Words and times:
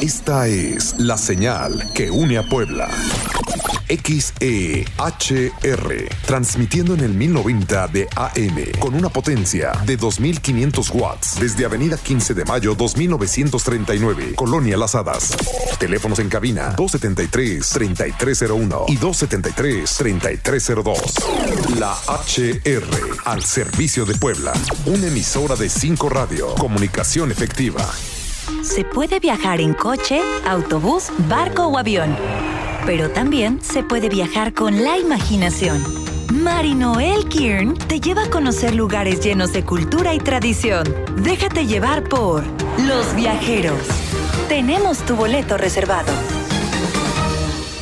Esta 0.00 0.48
es 0.48 0.98
la 0.98 1.16
señal 1.18 1.92
que 1.92 2.10
une 2.10 2.38
a 2.38 2.42
Puebla. 2.42 2.88
XEHR, 3.86 4.86
transmitiendo 6.24 6.94
en 6.94 7.00
el 7.00 7.12
1090 7.12 7.88
de 7.88 8.08
AM 8.16 8.64
con 8.78 8.94
una 8.94 9.10
potencia 9.10 9.72
de 9.84 9.98
2500 9.98 10.90
watts 10.94 11.38
desde 11.38 11.66
Avenida 11.66 11.98
15 11.98 12.32
de 12.32 12.46
Mayo 12.46 12.74
2939, 12.74 14.36
Colonia 14.36 14.78
Las 14.78 14.94
Hadas. 14.94 15.36
Teléfonos 15.78 16.18
en 16.20 16.30
cabina 16.30 16.74
273-3301 16.76 18.84
y 18.88 18.96
273-3302. 18.96 21.78
La 21.78 21.92
HR 21.92 23.18
al 23.26 23.44
servicio 23.44 24.06
de 24.06 24.14
Puebla, 24.14 24.54
una 24.86 25.08
emisora 25.08 25.56
de 25.56 25.68
5 25.68 26.08
radio, 26.08 26.54
comunicación 26.54 27.30
efectiva. 27.30 27.86
Se 28.62 28.84
puede 28.84 29.20
viajar 29.20 29.60
en 29.60 29.74
coche, 29.74 30.20
autobús, 30.46 31.10
barco 31.28 31.66
o 31.66 31.78
avión, 31.78 32.16
pero 32.86 33.10
también 33.10 33.60
se 33.62 33.82
puede 33.82 34.08
viajar 34.08 34.52
con 34.54 34.84
la 34.84 34.98
imaginación. 34.98 35.82
Marinoel 36.32 37.28
Kiern 37.28 37.76
te 37.76 38.00
lleva 38.00 38.24
a 38.24 38.30
conocer 38.30 38.74
lugares 38.74 39.20
llenos 39.20 39.52
de 39.52 39.64
cultura 39.64 40.14
y 40.14 40.18
tradición. 40.18 40.84
Déjate 41.16 41.66
llevar 41.66 42.04
por 42.04 42.44
Los 42.78 43.14
Viajeros. 43.16 43.82
Tenemos 44.48 44.98
tu 44.98 45.16
boleto 45.16 45.58
reservado. 45.58 46.12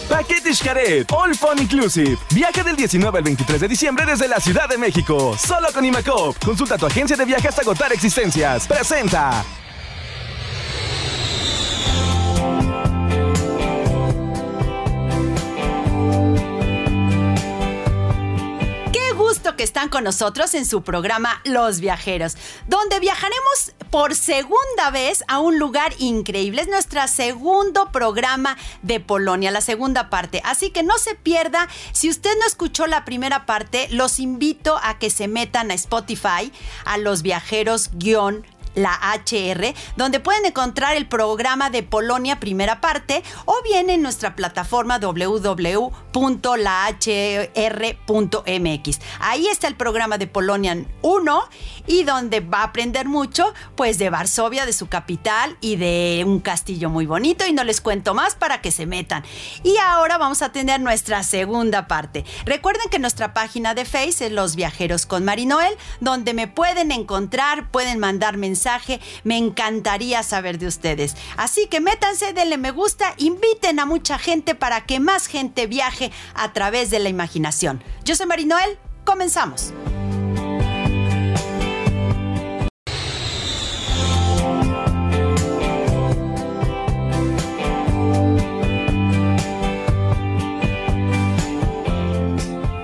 Paquete 0.09 0.55
Xcaret, 0.55 1.13
All 1.13 1.35
Fun 1.35 1.61
Inclusive. 1.61 2.17
Viaje 2.35 2.65
del 2.65 2.77
19 2.77 3.19
al 3.19 3.25
23 3.25 3.61
de 3.61 3.69
diciembre 3.69 4.07
desde 4.07 4.27
la 4.27 4.41
Ciudad 4.41 4.69
de 4.69 4.79
México. 4.79 5.37
Solo 5.39 5.69
con 5.73 5.85
Imacop. 5.85 6.43
Consulta 6.43 6.79
tu 6.79 6.87
agencia 6.87 7.17
de 7.17 7.25
viaje 7.27 7.49
hasta 7.49 7.61
agotar 7.61 7.93
existencias. 7.93 8.67
Presenta. 8.67 9.45
Con 19.89 20.05
nosotros 20.05 20.55
en 20.55 20.67
su 20.67 20.83
programa 20.83 21.41
Los 21.45 21.81
Viajeros, 21.81 22.37
donde 22.67 23.01
viajaremos 23.01 23.73
por 23.91 24.15
segunda 24.15 24.91
vez 24.93 25.25
a 25.29 25.41
un 25.41 25.59
lugar 25.59 25.95
increíble. 25.99 26.63
Es 26.63 26.69
nuestro 26.69 27.07
segundo 27.09 27.91
programa 27.93 28.57
de 28.83 29.01
Polonia, 29.01 29.51
la 29.51 29.61
segunda 29.61 30.11
parte. 30.11 30.41
Así 30.45 30.71
que 30.71 30.83
no 30.83 30.99
se 30.99 31.15
pierda. 31.15 31.69
Si 31.93 32.09
usted 32.09 32.31
no 32.39 32.47
escuchó 32.47 32.87
la 32.87 33.05
primera 33.05 33.47
parte, 33.47 33.89
los 33.91 34.19
invito 34.19 34.79
a 34.83 34.99
que 34.99 35.11
se 35.11 35.29
metan 35.29 35.71
a 35.71 35.75
Spotify, 35.75 36.53
a 36.85 36.99
los 36.99 37.23
viajeros 37.23 37.91
guion 37.95 38.45
la 38.75 38.99
HR, 39.15 39.75
donde 39.97 40.21
pueden 40.21 40.45
encontrar 40.45 40.97
el 40.97 41.07
programa 41.09 41.71
de 41.71 41.83
Polonia 41.83 42.41
primera 42.41 42.81
parte 42.81 43.23
o 43.45 43.57
bien 43.63 43.91
en 43.91 44.03
nuestra 44.03 44.37
plataforma 44.37 44.99
www.lahr.mx. 44.99 45.79
Ahí 49.21 49.47
está 49.47 49.69
el 49.69 49.77
programa 49.77 50.19
de 50.19 50.27
Polonia 50.27 50.85
1 51.03 51.49
y 51.87 52.05
donde 52.05 52.41
va 52.41 52.61
a 52.61 52.65
aprender 52.65 53.07
mucho 53.09 53.55
pues 53.77 53.99
de 53.99 54.11
Varsovia, 54.11 54.67
de 54.67 54.73
su 54.73 54.89
capital 54.89 55.57
y 55.61 55.77
de 55.77 56.23
un 56.27 56.41
castillo 56.41 56.91
muy 56.91 57.07
bonito 57.07 57.47
y 57.47 57.53
no 57.53 57.65
les 57.65 57.81
cuento 57.81 58.15
más 58.15 58.35
para 58.35 58.61
que 58.61 58.71
se 58.71 58.87
metan. 58.87 59.25
Y 59.63 59.77
ahora 59.79 60.19
vamos 60.19 60.43
a 60.43 60.53
tener 60.53 60.81
nuestra 60.81 61.23
segunda 61.23 61.89
parte. 61.89 62.25
Recuerden 62.45 62.89
que 62.91 62.99
nuestra 62.99 63.35
página 63.35 63.75
de 63.75 63.85
Face 63.85 64.27
es 64.27 64.33
Los 64.33 64.57
Viajeros 64.57 65.07
con 65.07 65.25
Marinoel, 65.25 65.75
donde 66.01 66.35
me 66.35 66.49
pueden 66.49 66.93
encontrar, 66.93 67.71
pueden 67.71 67.99
mandar 67.99 68.37
mensajes 68.37 68.58
me 69.25 69.37
encantaría 69.37 70.23
saber 70.23 70.59
de 70.59 70.67
ustedes. 70.67 71.17
Así 71.37 71.67
que 71.67 71.81
métanse, 71.81 72.33
denle 72.33 72.59
me 72.59 72.71
gusta, 72.71 73.15
inviten 73.17 73.79
a 73.81 73.87
mucha 73.87 74.19
gente 74.19 74.55
para 74.55 74.85
que 74.87 75.01
más 75.01 75.27
gente 75.27 75.67
viaje 75.67 76.11
a 76.35 76.53
través 76.53 76.91
de 76.91 76.99
la 76.99 77.09
imaginación. 77.09 77.83
Yo 78.05 78.15
soy 78.15 78.27
Marinoel, 78.27 78.79
comenzamos. 79.05 79.73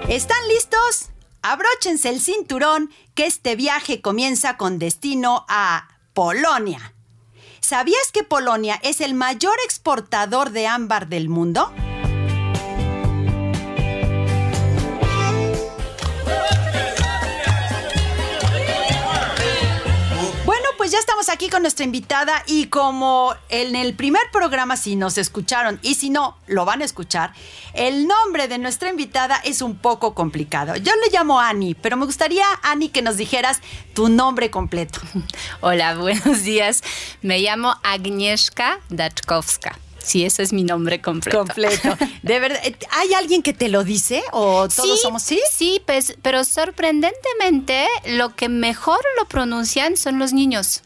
¿Están 0.08 0.46
listos? 0.48 1.13
Abróchense 1.46 2.08
el 2.08 2.22
cinturón 2.22 2.90
que 3.14 3.26
este 3.26 3.54
viaje 3.54 4.00
comienza 4.00 4.56
con 4.56 4.78
destino 4.78 5.44
a 5.46 5.88
Polonia. 6.14 6.94
¿Sabías 7.60 8.10
que 8.14 8.24
Polonia 8.24 8.80
es 8.82 9.02
el 9.02 9.12
mayor 9.12 9.52
exportador 9.62 10.52
de 10.52 10.66
ámbar 10.66 11.06
del 11.08 11.28
mundo? 11.28 11.70
Ya 20.94 21.00
estamos 21.00 21.28
aquí 21.28 21.48
con 21.48 21.62
nuestra 21.62 21.84
invitada 21.84 22.44
y 22.46 22.66
como 22.66 23.34
en 23.48 23.74
el 23.74 23.94
primer 23.94 24.22
programa, 24.30 24.76
si 24.76 24.94
nos 24.94 25.18
escucharon 25.18 25.80
y 25.82 25.96
si 25.96 26.08
no, 26.08 26.38
lo 26.46 26.64
van 26.64 26.82
a 26.82 26.84
escuchar, 26.84 27.32
el 27.72 28.06
nombre 28.06 28.46
de 28.46 28.58
nuestra 28.58 28.90
invitada 28.90 29.40
es 29.42 29.60
un 29.60 29.76
poco 29.76 30.14
complicado. 30.14 30.76
Yo 30.76 30.92
le 31.04 31.10
llamo 31.10 31.40
Ani, 31.40 31.74
pero 31.74 31.96
me 31.96 32.06
gustaría, 32.06 32.44
Ani, 32.62 32.90
que 32.90 33.02
nos 33.02 33.16
dijeras 33.16 33.60
tu 33.92 34.08
nombre 34.08 34.52
completo. 34.52 35.00
Hola, 35.62 35.96
buenos 35.96 36.44
días. 36.44 36.84
Me 37.22 37.40
llamo 37.40 37.74
Agnieszka 37.82 38.78
Dachkowska. 38.88 39.76
Sí, 40.04 40.24
ese 40.24 40.42
es 40.42 40.52
mi 40.52 40.64
nombre 40.64 41.00
completo. 41.00 41.38
Completo. 41.38 41.96
De 42.22 42.38
verdad, 42.38 42.60
¿hay 42.90 43.14
alguien 43.14 43.42
que 43.42 43.54
te 43.54 43.68
lo 43.68 43.84
dice 43.84 44.22
o 44.32 44.68
todos 44.68 44.98
sí, 44.98 45.02
somos 45.02 45.22
sí? 45.22 45.40
Sí, 45.50 45.80
pues, 45.84 46.16
pero 46.22 46.44
sorprendentemente 46.44 47.86
lo 48.06 48.36
que 48.36 48.48
mejor 48.48 49.00
lo 49.18 49.26
pronuncian 49.26 49.96
son 49.96 50.18
los 50.18 50.32
niños. 50.32 50.82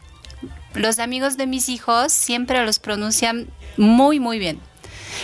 Los 0.73 0.99
amigos 0.99 1.35
de 1.35 1.47
mis 1.47 1.67
hijos 1.67 2.13
siempre 2.13 2.63
los 2.65 2.79
pronuncian 2.79 3.49
muy, 3.75 4.19
muy 4.19 4.39
bien. 4.39 4.61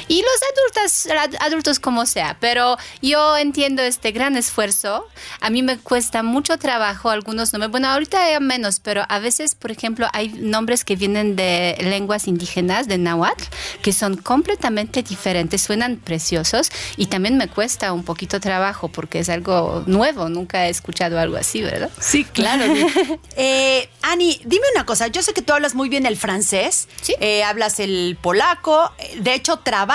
Y 0.07 0.21
los 0.21 1.15
adultos, 1.15 1.39
adultos 1.39 1.79
como 1.79 2.05
sea, 2.05 2.37
pero 2.39 2.77
yo 3.01 3.37
entiendo 3.37 3.81
este 3.81 4.11
gran 4.11 4.35
esfuerzo. 4.37 5.07
A 5.41 5.49
mí 5.49 5.63
me 5.63 5.77
cuesta 5.77 6.23
mucho 6.23 6.57
trabajo 6.57 7.09
algunos 7.09 7.53
nombres. 7.53 7.71
Bueno, 7.71 7.89
ahorita 7.89 8.29
ya 8.29 8.39
menos, 8.39 8.79
pero 8.79 9.03
a 9.07 9.19
veces, 9.19 9.55
por 9.55 9.71
ejemplo, 9.71 10.07
hay 10.13 10.29
nombres 10.29 10.83
que 10.83 10.95
vienen 10.95 11.35
de 11.35 11.77
lenguas 11.81 12.27
indígenas, 12.27 12.87
de 12.87 12.97
náhuatl, 12.97 13.43
que 13.81 13.93
son 13.93 14.17
completamente 14.17 15.03
diferentes, 15.03 15.61
suenan 15.61 15.97
preciosos 15.97 16.71
y 16.97 17.07
también 17.07 17.37
me 17.37 17.47
cuesta 17.47 17.93
un 17.93 18.03
poquito 18.03 18.39
trabajo 18.39 18.87
porque 18.89 19.19
es 19.19 19.29
algo 19.29 19.83
nuevo, 19.87 20.29
nunca 20.29 20.67
he 20.67 20.69
escuchado 20.69 21.19
algo 21.19 21.37
así, 21.37 21.61
¿verdad? 21.61 21.89
Sí, 21.99 22.23
claro. 22.23 22.65
eh, 23.35 23.89
Ani, 24.01 24.39
dime 24.45 24.65
una 24.75 24.85
cosa, 24.85 25.07
yo 25.07 25.21
sé 25.21 25.33
que 25.33 25.41
tú 25.41 25.53
hablas 25.53 25.75
muy 25.75 25.89
bien 25.89 26.05
el 26.05 26.17
francés, 26.17 26.87
¿Sí? 27.01 27.15
eh, 27.19 27.43
hablas 27.43 27.79
el 27.79 28.17
polaco, 28.21 28.91
de 29.17 29.33
hecho 29.33 29.57
trabajas 29.57 29.94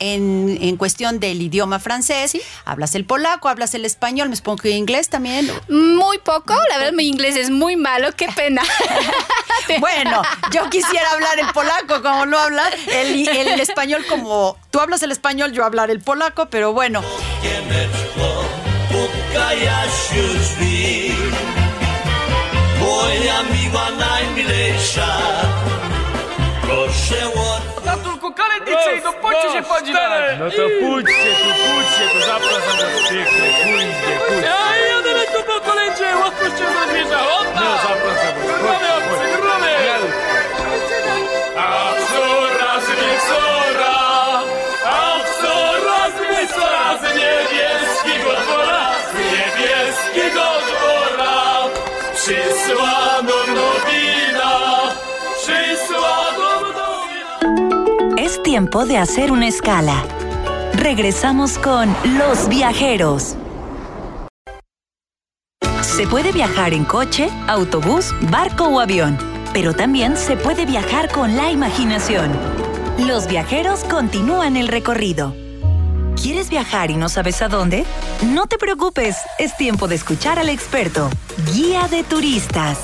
en, 0.00 0.58
en, 0.60 0.76
cuestión 0.76 1.20
del 1.20 1.40
idioma 1.40 1.78
francés, 1.78 2.32
¿Sí? 2.32 2.42
hablas 2.64 2.94
el 2.94 3.04
polaco, 3.04 3.48
hablas 3.48 3.74
el 3.74 3.84
español, 3.84 4.28
me 4.28 4.36
supongo 4.36 4.58
que 4.58 4.70
inglés 4.70 5.08
también. 5.08 5.50
Muy 5.68 6.18
poco, 6.18 6.54
la 6.70 6.78
verdad 6.78 6.92
mi 6.92 7.06
inglés 7.06 7.36
es 7.36 7.50
muy 7.50 7.76
malo, 7.76 8.10
qué 8.16 8.28
pena. 8.28 8.62
bueno, 9.80 10.22
yo 10.52 10.68
quisiera 10.70 11.10
hablar 11.12 11.38
el 11.38 11.46
polaco 11.52 12.02
como 12.02 12.26
lo 12.26 12.38
hablas, 12.38 12.72
el, 12.88 13.28
el, 13.28 13.60
español 13.60 14.04
como 14.08 14.56
tú 14.70 14.80
hablas 14.80 15.02
el 15.02 15.12
español, 15.12 15.52
yo 15.52 15.64
hablar 15.64 15.90
el 15.90 16.00
polaco, 16.00 16.46
pero 16.46 16.72
bueno. 16.72 17.02
Ratunku, 27.86 28.34
kalendicy, 28.34 28.90
no 29.04 29.12
pójdźcie 29.12 29.52
się 29.52 29.62
podziwiać! 29.62 30.38
No 30.38 30.50
to 30.50 30.64
pójdźcie 30.80 31.30
tu, 31.42 31.48
pójdźcie 31.64 32.04
tu, 32.12 32.18
zapraszam 32.26 32.76
was 32.80 33.10
pięknie, 33.10 33.48
pójdźcie, 33.64 34.14
pójdźcie. 34.28 34.46
Ja 34.48 34.76
jadę 34.90 35.26
tu 35.34 35.42
po 35.42 35.60
kolędzie, 35.70 36.06
odpuśćcie 36.26 36.64
do 36.74 36.90
zwierza, 36.92 37.20
opa! 37.38 37.60
No 37.60 37.70
zapraszam 37.86 38.34
was, 38.34 38.58
Gruby 38.60 38.88
obcy, 38.96 39.26
gruby! 39.42 39.74
A 41.56 41.92
coraz 42.10 42.84
nie 43.00 43.12
cora, 43.28 43.96
a 44.84 45.20
coraz 45.40 46.14
nie 46.22 46.42
niebieskiego 47.16 48.30
dwora, 48.42 48.90
z 49.10 49.14
niebieskiego 49.32 50.44
dwora 50.68 51.34
przysłano 52.14 53.36
nowina, 53.46 54.13
Es 58.24 58.42
tiempo 58.42 58.86
de 58.86 58.96
hacer 58.96 59.30
una 59.30 59.46
escala. 59.46 60.02
Regresamos 60.72 61.58
con 61.58 61.94
Los 62.16 62.48
Viajeros. 62.48 63.36
Se 65.82 66.06
puede 66.06 66.32
viajar 66.32 66.72
en 66.72 66.86
coche, 66.86 67.28
autobús, 67.46 68.14
barco 68.30 68.64
o 68.64 68.80
avión, 68.80 69.18
pero 69.52 69.74
también 69.74 70.16
se 70.16 70.38
puede 70.38 70.64
viajar 70.64 71.12
con 71.12 71.36
la 71.36 71.50
imaginación. 71.50 72.32
Los 72.96 73.26
viajeros 73.26 73.84
continúan 73.84 74.56
el 74.56 74.68
recorrido. 74.68 75.36
¿Quieres 76.16 76.48
viajar 76.48 76.90
y 76.90 76.96
no 76.96 77.10
sabes 77.10 77.42
a 77.42 77.48
dónde? 77.48 77.84
No 78.22 78.46
te 78.46 78.56
preocupes, 78.56 79.18
es 79.38 79.54
tiempo 79.58 79.86
de 79.86 79.96
escuchar 79.96 80.38
al 80.38 80.48
experto, 80.48 81.10
guía 81.52 81.88
de 81.88 82.02
turistas. 82.02 82.78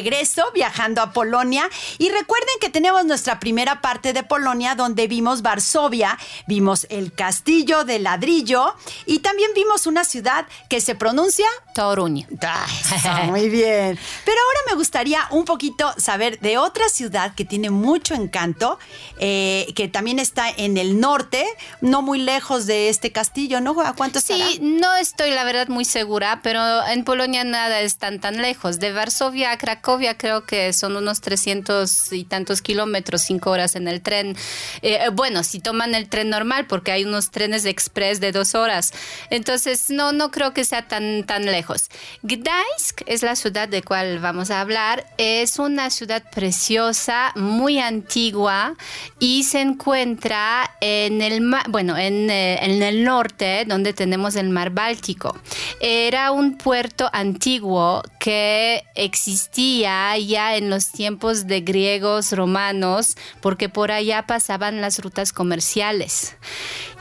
Regreso 0.00 0.42
viajando 0.54 1.02
a 1.02 1.12
Polonia 1.12 1.68
y 1.98 2.08
recuerden 2.08 2.54
que 2.58 2.70
tenemos 2.70 3.04
nuestra 3.04 3.38
primera 3.38 3.82
parte 3.82 4.14
de 4.14 4.22
Polonia 4.22 4.74
donde 4.74 5.06
vimos 5.08 5.42
Varsovia, 5.42 6.18
vimos 6.46 6.86
el 6.88 7.12
castillo 7.12 7.84
de 7.84 7.98
ladrillo 7.98 8.74
y 9.04 9.18
también 9.18 9.50
vimos 9.54 9.86
una 9.86 10.04
ciudad 10.04 10.46
que 10.70 10.80
se 10.80 10.94
pronuncia 10.94 11.46
Toruño. 11.74 12.26
Ah, 12.42 12.66
eso, 12.96 13.12
muy 13.26 13.50
bien. 13.50 13.98
Pero 14.24 14.38
ahora 14.46 14.60
me 14.70 14.74
gustaría 14.76 15.20
un 15.32 15.44
poquito 15.44 15.92
saber 15.98 16.40
de 16.40 16.56
otra 16.56 16.88
ciudad 16.88 17.34
que 17.34 17.44
tiene 17.44 17.68
mucho 17.68 18.14
encanto, 18.14 18.78
eh, 19.18 19.66
que 19.76 19.88
también 19.88 20.18
está 20.18 20.48
en 20.48 20.78
el 20.78 20.98
norte, 20.98 21.44
no 21.82 22.00
muy 22.00 22.18
lejos 22.20 22.66
de 22.66 22.88
este 22.88 23.12
castillo, 23.12 23.60
¿no? 23.60 23.78
¿A 23.82 23.92
cuánto 23.92 24.18
estará? 24.18 24.46
Sí, 24.48 24.60
no 24.62 24.94
estoy 24.94 25.30
la 25.30 25.44
verdad 25.44 25.68
muy 25.68 25.84
segura, 25.84 26.40
pero 26.42 26.60
en 26.86 27.04
Polonia 27.04 27.44
nada 27.44 27.80
es 27.80 27.98
tan 27.98 28.18
tan 28.18 28.38
lejos. 28.38 28.78
De 28.78 28.92
Varsovia 28.92 29.52
a 29.52 29.58
Cracovia 29.58 29.89
creo 30.16 30.44
que 30.44 30.72
son 30.72 30.96
unos 30.96 31.20
300 31.20 32.12
y 32.12 32.24
tantos 32.24 32.62
kilómetros, 32.62 33.22
cinco 33.22 33.50
horas 33.50 33.74
en 33.74 33.88
el 33.88 34.00
tren. 34.02 34.36
Eh, 34.82 35.08
bueno, 35.12 35.42
si 35.42 35.60
toman 35.60 35.94
el 35.94 36.08
tren 36.08 36.30
normal, 36.30 36.66
porque 36.66 36.92
hay 36.92 37.04
unos 37.04 37.30
trenes 37.30 37.64
express 37.64 38.20
de 38.20 38.32
dos 38.32 38.54
horas. 38.54 38.92
Entonces, 39.30 39.90
no, 39.90 40.12
no 40.12 40.30
creo 40.30 40.52
que 40.52 40.64
sea 40.64 40.86
tan, 40.86 41.24
tan 41.24 41.46
lejos. 41.46 41.88
Gdańsk 42.22 43.02
es 43.06 43.22
la 43.22 43.36
ciudad 43.36 43.68
de 43.68 43.82
cual 43.82 44.18
vamos 44.18 44.50
a 44.50 44.60
hablar. 44.60 45.06
Es 45.18 45.58
una 45.58 45.90
ciudad 45.90 46.22
preciosa, 46.30 47.32
muy 47.36 47.78
antigua 47.78 48.76
y 49.18 49.44
se 49.44 49.60
encuentra 49.60 50.76
en 50.80 51.20
el, 51.22 51.42
bueno, 51.68 51.96
en, 51.96 52.30
eh, 52.30 52.58
en 52.62 52.82
el 52.82 53.04
norte, 53.04 53.64
donde 53.66 53.92
tenemos 53.92 54.36
el 54.36 54.50
mar 54.50 54.70
Báltico. 54.70 55.36
Era 55.80 56.30
un 56.30 56.56
puerto 56.56 57.08
antiguo 57.12 58.02
que 58.18 58.84
existía 58.94 59.40
ya 59.80 60.56
en 60.56 60.70
los 60.70 60.90
tiempos 60.90 61.46
de 61.46 61.60
griegos, 61.60 62.32
romanos, 62.32 63.16
porque 63.40 63.68
por 63.68 63.90
allá 63.90 64.26
pasaban 64.26 64.80
las 64.80 64.98
rutas 64.98 65.32
comerciales. 65.32 66.36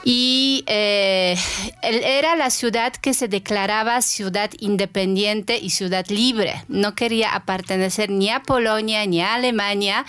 Y 0.04 0.63
eh, 0.68 1.38
era 1.81 2.36
la 2.36 2.50
ciudad 2.50 2.94
que 2.94 3.13
se 3.13 3.28
declaraba 3.28 4.01
ciudad 4.01 4.50
independiente 4.60 5.57
y 5.57 5.72
ciudad 5.72 6.06
libre. 6.07 6.63
No 6.68 6.96
quería 6.96 7.42
pertenecer 7.46 8.10
ni 8.10 8.30
a 8.30 8.42
Polonia 8.42 9.06
ni 9.06 9.22
a 9.22 9.36
Alemania 9.36 10.06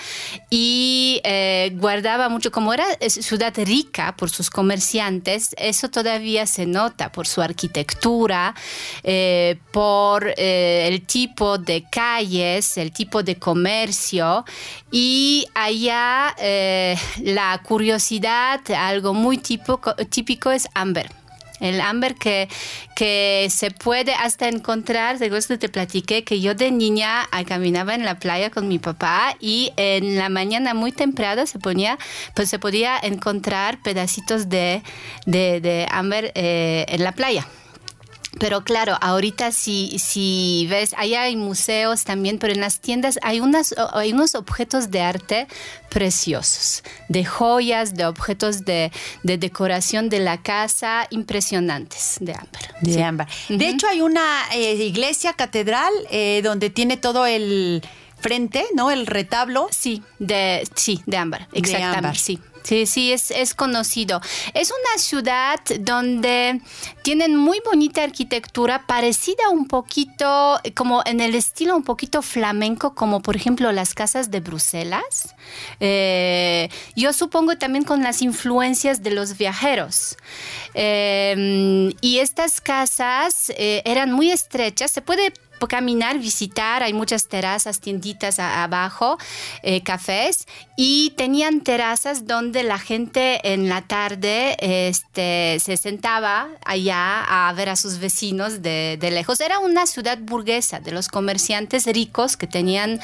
y 0.48 1.20
eh, 1.25 1.72
guardaba 1.75 2.28
mucho, 2.28 2.50
como 2.50 2.72
era 2.72 2.84
ciudad 3.08 3.52
rica 3.56 4.14
por 4.16 4.31
sus 4.31 4.50
comerciantes, 4.50 5.54
eso 5.58 5.90
todavía 5.90 6.46
se 6.46 6.66
nota 6.66 7.12
por 7.12 7.26
su 7.26 7.43
arquitectura, 7.43 8.54
eh, 9.02 9.58
por 9.72 10.32
eh, 10.36 10.88
el 10.88 11.02
tipo 11.02 11.58
de 11.58 11.84
calles, 11.90 12.76
el 12.76 12.93
tipo 12.93 13.22
de 13.22 13.36
comercio 13.36 14.44
y 14.90 15.46
allá 15.54 16.34
la 17.22 17.60
curiosidad, 17.64 18.60
algo 18.70 19.14
muy 19.14 19.38
típico, 19.38 19.80
típico 20.09 20.50
es 20.50 20.69
Amber. 20.75 21.11
El 21.61 21.81
ámbar 21.82 22.15
que, 22.15 22.49
que 22.97 23.49
se 23.50 23.71
puede 23.71 24.15
hasta 24.15 24.49
encontrar, 24.49 25.19
de 25.19 25.37
esto 25.37 25.59
te 25.59 25.69
platiqué 25.69 26.25
que 26.25 26.41
yo 26.41 26.55
de 26.55 26.71
niña 26.71 27.29
caminaba 27.47 27.94
en 27.94 28.05
la 28.05 28.19
playa 28.19 28.50
con 28.50 28.67
mi 28.67 28.79
papá 28.79 29.37
y 29.41 29.73
en 29.77 30.17
la 30.17 30.31
mañana 30.31 30.73
muy 30.73 30.91
temprano 30.91 31.47
se 31.47 31.59
ponía, 31.59 31.99
pues 32.35 32.49
se 32.49 32.59
podía 32.59 32.99
encontrar 32.99 33.82
pedacitos 33.82 34.49
de, 34.49 34.82
de, 35.27 35.61
de 35.61 35.87
ámbar 35.91 36.32
eh, 36.35 36.87
en 36.88 37.05
la 37.05 37.12
playa. 37.12 37.47
Pero 38.38 38.62
claro, 38.62 38.97
ahorita 39.00 39.50
si, 39.50 39.99
si 39.99 40.67
ves, 40.71 40.94
allá 40.97 41.23
hay 41.23 41.35
museos 41.37 42.05
también, 42.05 42.38
pero 42.38 42.53
en 42.53 42.61
las 42.61 42.79
tiendas 42.81 43.19
hay, 43.23 43.41
unas, 43.41 43.75
hay 43.93 44.12
unos 44.12 44.37
objetos 44.37 44.91
de 44.93 45.00
arte 45.03 45.49
preciosos, 45.88 46.82
de 47.09 47.25
joyas, 47.25 47.94
de 47.94 48.06
objetos 48.06 48.65
de, 48.65 48.93
de 49.25 49.37
decoración 49.37 50.09
de 50.09 50.21
la 50.21 50.41
casa 50.43 51.06
impresionantes 51.11 52.19
de 52.21 52.32
ámbar. 52.32 52.75
De 52.81 52.93
Sí. 52.94 53.03
ámbar. 53.03 53.29
De 53.49 53.69
hecho, 53.69 53.87
hay 53.88 54.00
una 54.00 54.44
eh, 54.55 54.75
iglesia 54.77 55.32
catedral 55.32 55.93
eh, 56.11 56.41
donde 56.44 56.71
tiene 56.71 56.97
todo 56.97 57.27
el 57.27 57.82
frente, 58.21 58.65
¿no? 58.75 58.91
El 58.91 59.06
retablo. 59.06 59.69
Sí, 59.71 60.03
de, 60.19 60.67
sí, 60.77 61.03
de 61.06 61.17
ámbar, 61.17 61.49
De 61.50 61.59
exactamente, 61.59 61.99
ámbar. 61.99 62.17
sí. 62.17 62.38
Sí, 62.62 62.86
sí, 62.86 63.12
es, 63.12 63.30
es 63.30 63.54
conocido. 63.54 64.20
Es 64.54 64.70
una 64.70 65.02
ciudad 65.02 65.60
donde 65.80 66.60
tienen 67.02 67.36
muy 67.36 67.60
bonita 67.64 68.02
arquitectura, 68.02 68.86
parecida 68.86 69.48
un 69.50 69.66
poquito, 69.66 70.60
como 70.74 71.02
en 71.06 71.20
el 71.20 71.34
estilo 71.34 71.76
un 71.76 71.82
poquito 71.82 72.22
flamenco, 72.22 72.94
como 72.94 73.22
por 73.22 73.36
ejemplo 73.36 73.72
las 73.72 73.94
casas 73.94 74.30
de 74.30 74.40
Bruselas. 74.40 75.34
Eh, 75.80 76.68
yo 76.94 77.12
supongo 77.12 77.56
también 77.56 77.84
con 77.84 78.02
las 78.02 78.22
influencias 78.22 79.02
de 79.02 79.10
los 79.10 79.38
viajeros. 79.38 80.16
Eh, 80.74 81.92
y 82.00 82.18
estas 82.18 82.60
casas 82.60 83.50
eh, 83.56 83.82
eran 83.84 84.12
muy 84.12 84.30
estrechas, 84.30 84.90
se 84.90 85.02
puede 85.02 85.32
caminar, 85.68 86.18
visitar, 86.18 86.82
hay 86.82 86.92
muchas 86.92 87.28
terrazas, 87.28 87.80
tienditas 87.80 88.38
abajo, 88.38 89.18
eh, 89.62 89.82
cafés, 89.82 90.46
y 90.76 91.10
tenían 91.16 91.60
terrazas 91.60 92.26
donde 92.26 92.62
la 92.62 92.78
gente 92.78 93.52
en 93.52 93.68
la 93.68 93.82
tarde 93.82 94.56
este, 94.60 95.58
se 95.60 95.76
sentaba 95.76 96.48
allá 96.64 97.48
a 97.48 97.52
ver 97.52 97.68
a 97.68 97.76
sus 97.76 97.98
vecinos 97.98 98.62
de, 98.62 98.98
lejos. 99.00 99.40
Era 99.40 99.58
una 99.58 99.86
ciudad 99.86 100.18
burguesa 100.18 100.80
de 100.80 100.92
los 100.92 101.08
comerciantes 101.08 101.86
ricos 101.86 102.36
que 102.36 102.46
tenían 102.46 103.00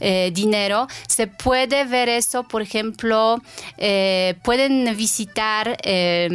eh, 0.00 0.30
dinero. 0.32 0.86
Se 1.06 1.26
puede 1.26 1.84
ver 1.84 2.08
eso, 2.08 2.44
por 2.44 2.62
ejemplo, 2.62 3.42
eh, 3.76 4.36
pueden 4.42 4.96
visitar 4.96 5.78
eh, 5.82 6.26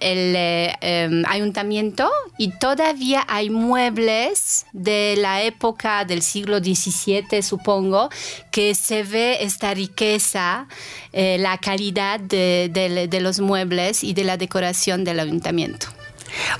el 0.00 0.34
eh, 0.36 1.22
ayuntamiento 1.26 2.10
y 2.38 2.50
todavía 2.58 3.24
hay 3.28 3.50
muebles 3.50 4.66
de 4.72 5.15
la 5.16 5.42
época 5.42 6.04
del 6.04 6.22
siglo 6.22 6.58
XVII, 6.58 7.42
supongo, 7.42 8.10
que 8.50 8.74
se 8.74 9.02
ve 9.02 9.38
esta 9.40 9.74
riqueza, 9.74 10.68
eh, 11.12 11.36
la 11.38 11.58
calidad 11.58 12.20
de, 12.20 13.18
los 13.20 13.40
muebles 13.40 14.04
y 14.04 14.12
de 14.12 14.24
la 14.24 14.36
decoración 14.36 15.04
del 15.04 15.20
ayuntamiento. 15.20 15.88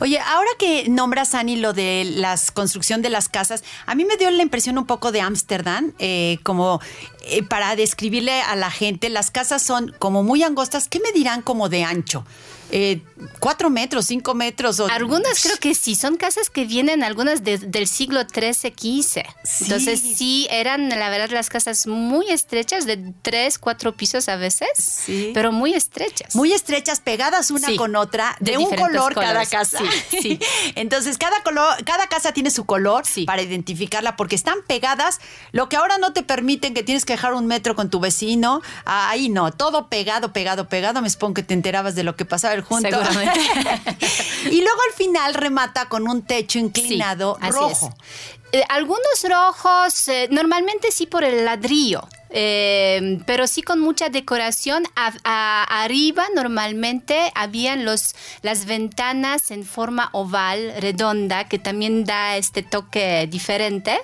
Oye, 0.00 0.18
ahora 0.18 0.48
que 0.58 0.88
nombras, 0.88 1.34
Ani, 1.34 1.56
lo 1.56 1.72
de 1.72 2.04
la 2.04 2.38
construcción 2.54 3.02
de 3.02 3.10
las 3.10 3.28
casas, 3.28 3.62
a 3.84 3.94
mí 3.94 4.04
me 4.04 4.16
dio 4.16 4.30
la 4.30 4.42
impresión 4.42 4.78
un 4.78 4.86
poco 4.86 5.12
de 5.12 5.20
Ámsterdam, 5.20 5.92
eh, 5.98 6.38
como 6.44 6.80
eh, 7.22 7.42
para 7.42 7.76
describirle 7.76 8.40
a 8.40 8.56
la 8.56 8.70
gente, 8.70 9.10
las 9.10 9.30
casas 9.30 9.62
son 9.62 9.94
como 9.98 10.22
muy 10.22 10.42
angostas, 10.42 10.88
¿qué 10.88 11.00
me 11.00 11.12
dirán 11.12 11.42
como 11.42 11.68
de 11.68 11.84
ancho? 11.84 12.24
¿Cuatro 13.40 13.70
metros, 13.70 14.06
cinco 14.06 14.34
metros? 14.34 14.78
O... 14.80 14.88
Algunas 14.88 15.40
creo 15.42 15.56
que 15.58 15.74
sí, 15.74 15.94
son 15.94 16.16
casas 16.16 16.50
que 16.50 16.64
vienen 16.66 17.02
algunas 17.02 17.42
de- 17.44 17.58
del 17.58 17.86
siglo 17.88 18.20
XIII, 18.22 18.52
XV. 18.76 19.22
Sí. 19.44 19.64
Entonces 19.64 20.00
sí, 20.00 20.46
eran 20.50 20.88
la 20.90 21.08
verdad 21.08 21.30
las 21.30 21.48
casas 21.48 21.86
muy 21.86 22.28
estrechas, 22.30 22.84
de 22.84 23.14
tres, 23.22 23.58
cuatro 23.58 23.96
pisos 23.96 24.28
a 24.28 24.36
veces, 24.36 24.68
Sí. 24.76 25.30
pero 25.32 25.50
muy 25.52 25.72
estrechas. 25.74 26.34
Muy 26.34 26.52
estrechas, 26.52 27.00
pegadas 27.00 27.50
una 27.50 27.68
Sí, 27.68 27.76
con 27.76 27.96
otra, 27.96 28.36
de, 28.40 28.52
de 28.52 28.58
un 28.58 28.74
color 28.76 29.14
cada 29.14 29.46
casa. 29.46 29.78
Sí, 30.10 30.18
sí. 30.20 30.40
Entonces, 30.74 31.16
cada 31.16 31.42
color, 31.42 31.84
cada 31.84 32.08
casa 32.08 32.32
tiene 32.32 32.50
su 32.50 32.66
color 32.66 33.04
para 33.26 33.42
identificarla, 33.42 34.16
porque 34.16 34.34
están 34.36 34.58
pegadas. 34.66 35.20
Lo 35.52 35.68
que 35.68 35.76
ahora 35.76 35.96
no 35.98 36.12
te 36.12 36.22
permiten 36.22 36.74
que 36.74 36.82
tienes 36.82 37.04
que 37.04 37.14
dejar 37.14 37.32
un 37.34 37.46
metro 37.46 37.74
con 37.74 37.88
tu 37.90 37.98
vecino. 38.00 38.60
Ahí 38.84 39.28
no, 39.28 39.52
todo 39.52 39.88
pegado, 39.88 40.32
pegado, 40.32 40.68
pegado. 40.68 41.00
Me 41.00 41.08
supongo 41.10 41.34
que 41.34 41.42
te 41.42 41.54
enterabas 41.54 41.94
de 41.94 42.02
lo 42.02 42.14
que 42.16 42.24
pasaba 42.24 42.52
el 42.54 42.60
junto. 42.62 43.05
Y 44.50 44.60
luego 44.60 44.80
al 44.88 44.94
final 44.96 45.34
remata 45.34 45.88
con 45.88 46.08
un 46.08 46.22
techo 46.22 46.58
inclinado 46.58 47.36
Sí, 47.40 47.50
rojo. 47.50 47.94
Eh, 48.52 48.62
algunos 48.68 49.24
rojos, 49.28 50.08
eh, 50.08 50.28
normalmente 50.30 50.92
sí 50.92 51.06
por 51.06 51.24
el 51.24 51.44
ladrillo. 51.44 52.06
Eh, 52.30 53.20
pero 53.24 53.46
sí 53.46 53.62
con 53.62 53.80
mucha 53.80 54.08
decoración. 54.08 54.84
arriba 55.24 56.24
normalmente 56.34 57.32
habían 57.34 57.84
los, 57.84 58.14
las 58.42 58.66
ventanas 58.66 59.50
en 59.50 59.64
forma 59.64 60.10
oval, 60.12 60.74
redonda, 60.78 61.44
que 61.48 61.58
también 61.58 62.04
da 62.04 62.36
este 62.36 62.62
toque 62.62 63.26
diferente. 63.30 64.00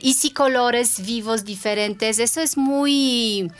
y 0.00 0.14
sí 0.14 0.30
colores 0.32 1.04
vivos 1.04 1.44
diferentes. 1.44 2.18
Eso 2.18 2.40
es 2.40 2.56
muy, 2.56 3.50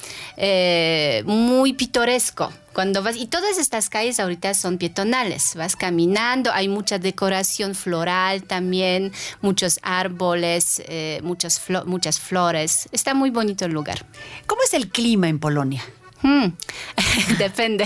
muy 1.24 1.72
pitoresco. 1.72 2.52
Cuando 2.80 3.02
vas, 3.02 3.16
y 3.16 3.26
todas 3.26 3.58
estas 3.58 3.90
calles 3.90 4.18
ahorita 4.20 4.54
son 4.54 4.78
pietonales, 4.78 5.54
vas 5.54 5.76
caminando, 5.76 6.50
hay 6.50 6.66
mucha 6.66 6.98
decoración 6.98 7.74
floral 7.74 8.44
también, 8.44 9.12
muchos 9.42 9.78
árboles, 9.82 10.82
eh, 10.86 11.20
muchas, 11.22 11.60
muchas 11.84 12.18
flores. 12.18 12.88
Está 12.90 13.12
muy 13.12 13.28
bonito 13.28 13.66
el 13.66 13.72
lugar. 13.72 14.06
¿Cómo 14.46 14.62
es 14.62 14.72
el 14.72 14.88
clima 14.88 15.28
en 15.28 15.38
Polonia? 15.38 15.82
Hmm. 16.22 16.52
depende, 17.38 17.84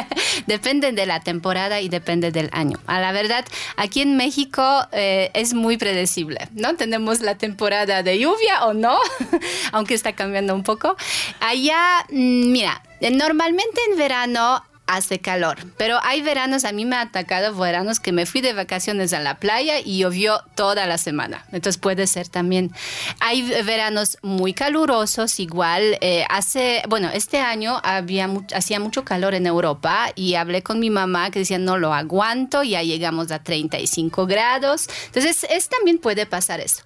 depende 0.46 0.92
de 0.92 1.06
la 1.06 1.18
temporada 1.20 1.80
y 1.80 1.88
depende 1.88 2.30
del 2.30 2.48
año. 2.52 2.78
A 2.86 3.00
la 3.00 3.10
verdad, 3.10 3.44
aquí 3.76 4.00
en 4.00 4.16
México 4.16 4.86
eh, 4.92 5.32
es 5.34 5.54
muy 5.54 5.76
predecible, 5.76 6.48
¿no? 6.52 6.76
Tenemos 6.76 7.20
la 7.20 7.36
temporada 7.36 8.04
de 8.04 8.20
lluvia 8.20 8.64
o 8.66 8.74
no, 8.74 8.96
aunque 9.72 9.94
está 9.94 10.12
cambiando 10.12 10.54
un 10.54 10.62
poco. 10.62 10.96
Allá, 11.40 12.06
mm, 12.10 12.52
mira, 12.52 12.82
normalmente 13.00 13.80
en 13.90 13.96
verano 13.96 14.62
hace 14.86 15.18
calor. 15.18 15.58
Pero 15.76 15.98
hay 16.02 16.22
veranos, 16.22 16.64
a 16.64 16.72
mí 16.72 16.84
me 16.84 16.96
ha 16.96 17.02
atacado 17.02 17.54
veranos 17.54 18.00
que 18.00 18.12
me 18.12 18.26
fui 18.26 18.40
de 18.40 18.52
vacaciones 18.52 19.12
a 19.12 19.20
la 19.20 19.36
playa 19.38 19.78
y 19.80 19.98
llovió 19.98 20.42
toda 20.54 20.86
la 20.86 20.98
semana. 20.98 21.44
Entonces 21.52 21.78
puede 21.78 22.06
ser 22.06 22.28
también. 22.28 22.72
Hay 23.20 23.42
veranos 23.42 24.18
muy 24.22 24.54
calurosos, 24.54 25.40
igual. 25.40 25.98
Eh, 26.00 26.24
hace, 26.28 26.82
bueno, 26.88 27.10
este 27.12 27.40
año 27.40 27.80
había 27.82 28.28
hacía 28.54 28.80
mucho 28.80 29.04
calor 29.04 29.34
en 29.34 29.46
Europa 29.46 30.10
y 30.14 30.34
hablé 30.34 30.62
con 30.62 30.80
mi 30.80 30.90
mamá 30.90 31.30
que 31.30 31.40
decía, 31.40 31.58
no 31.58 31.78
lo 31.78 31.92
aguanto, 31.92 32.62
ya 32.62 32.82
llegamos 32.82 33.30
a 33.30 33.42
35 33.42 34.26
grados. 34.26 34.88
Entonces, 35.06 35.46
es, 35.48 35.68
también 35.68 35.98
puede 35.98 36.26
pasar 36.26 36.60
eso. 36.60 36.82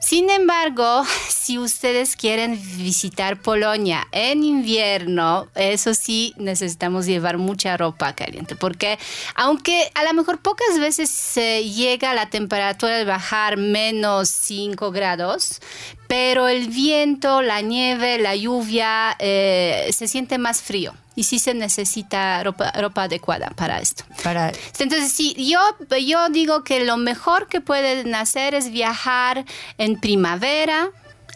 Sin 0.00 0.30
embargo, 0.30 1.04
si 1.28 1.58
ustedes 1.58 2.16
quieren 2.16 2.60
visitar 2.76 3.40
Polonia 3.40 4.06
en 4.12 4.44
invierno, 4.44 5.48
eso 5.54 5.94
sí 5.94 6.34
necesitamos 6.36 7.06
llevar 7.06 7.37
mucha 7.38 7.76
ropa 7.76 8.14
caliente, 8.14 8.56
porque 8.56 8.98
aunque 9.34 9.90
a 9.94 10.04
lo 10.04 10.12
mejor 10.14 10.40
pocas 10.40 10.78
veces 10.78 11.08
se 11.10 11.64
llega 11.64 12.10
a 12.10 12.14
la 12.14 12.30
temperatura 12.30 12.96
de 12.96 13.04
bajar 13.04 13.56
menos 13.56 14.28
5 14.28 14.90
grados, 14.90 15.60
pero 16.08 16.48
el 16.48 16.68
viento, 16.68 17.42
la 17.42 17.60
nieve, 17.60 18.18
la 18.18 18.34
lluvia 18.34 19.14
eh, 19.18 19.90
se 19.92 20.08
siente 20.08 20.38
más 20.38 20.62
frío 20.62 20.94
y 21.14 21.24
sí 21.24 21.38
se 21.38 21.52
necesita 21.52 22.42
ropa, 22.44 22.72
adecuada 22.94 23.50
para 23.50 23.80
esto. 23.80 24.04
Para... 24.22 24.52
Entonces, 24.78 25.12
sí, 25.12 25.34
yo, 25.36 25.58
yo 25.98 26.28
digo 26.30 26.64
que 26.64 26.84
lo 26.84 26.96
mejor 26.96 27.48
que 27.48 27.60
pueden 27.60 28.14
hacer 28.14 28.54
es 28.54 28.70
viajar 28.70 29.44
en 29.78 30.00
primavera, 30.00 30.90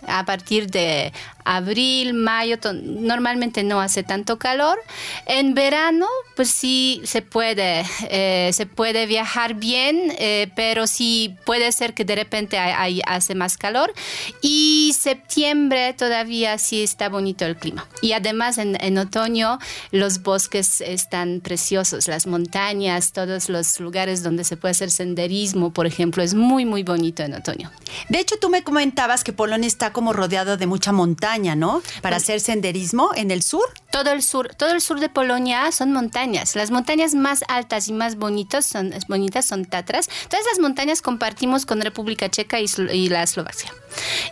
a 0.06 0.24
partir 0.24 0.70
de 0.70 1.12
abril, 1.44 2.14
mayo, 2.14 2.58
normalmente 2.82 3.62
no 3.62 3.80
hace 3.80 4.02
tanto 4.02 4.38
calor. 4.38 4.78
En 5.26 5.54
verano, 5.54 6.06
pues 6.36 6.50
sí 6.50 7.00
se 7.04 7.22
puede, 7.22 7.84
eh, 8.08 8.50
se 8.52 8.66
puede 8.66 9.06
viajar 9.06 9.54
bien, 9.54 10.14
eh, 10.18 10.50
pero 10.54 10.86
sí 10.86 11.36
puede 11.44 11.72
ser 11.72 11.94
que 11.94 12.04
de 12.04 12.14
repente 12.14 12.58
hace 12.58 13.34
más 13.34 13.56
calor. 13.56 13.92
Y 14.40 14.94
septiembre 14.98 15.94
todavía 15.94 16.58
sí 16.58 16.82
está 16.82 17.08
bonito 17.08 17.44
el 17.44 17.56
clima. 17.56 17.86
Y 18.00 18.12
además 18.12 18.58
en, 18.58 18.76
en 18.80 18.98
otoño 18.98 19.58
los 19.90 20.22
bosques 20.22 20.80
están 20.80 21.40
preciosos, 21.40 22.08
las 22.08 22.26
montañas, 22.26 23.12
todos 23.12 23.48
los 23.48 23.80
lugares 23.80 24.22
donde 24.22 24.44
se 24.44 24.56
puede 24.56 24.72
hacer 24.72 24.90
senderismo, 24.90 25.72
por 25.72 25.86
ejemplo, 25.86 26.22
es 26.22 26.34
muy, 26.34 26.64
muy 26.64 26.82
bonito 26.82 27.22
en 27.22 27.34
otoño. 27.34 27.70
De 28.08 28.20
hecho, 28.20 28.36
tú 28.40 28.48
me 28.48 28.62
comentabas 28.62 29.24
que 29.24 29.32
Polonia 29.32 29.66
está 29.66 29.92
como 29.92 30.12
rodeado 30.12 30.56
de 30.56 30.66
mucha 30.66 30.92
montaña 30.92 31.31
¿no? 31.38 31.82
Para 32.02 32.16
hacer 32.16 32.40
senderismo 32.40 33.10
en 33.14 33.30
el 33.30 33.42
sur. 33.42 33.64
Todo 33.90 34.10
el 34.10 34.22
sur, 34.22 34.54
todo 34.54 34.70
el 34.70 34.80
sur 34.80 35.00
de 35.00 35.08
Polonia 35.08 35.70
son 35.70 35.92
montañas. 35.92 36.56
Las 36.56 36.70
montañas 36.70 37.14
más 37.14 37.44
altas 37.48 37.88
y 37.88 37.92
más 37.92 38.16
bonitas 38.16 38.64
son, 38.64 38.94
bonitas 39.08 39.44
son 39.44 39.64
Tatras. 39.64 40.08
Todas 40.28 40.46
las 40.46 40.58
montañas 40.60 41.02
compartimos 41.02 41.66
con 41.66 41.80
República 41.80 42.30
Checa 42.30 42.58
y, 42.60 43.08
la 43.08 43.22
Eslovaquia. 43.22 43.72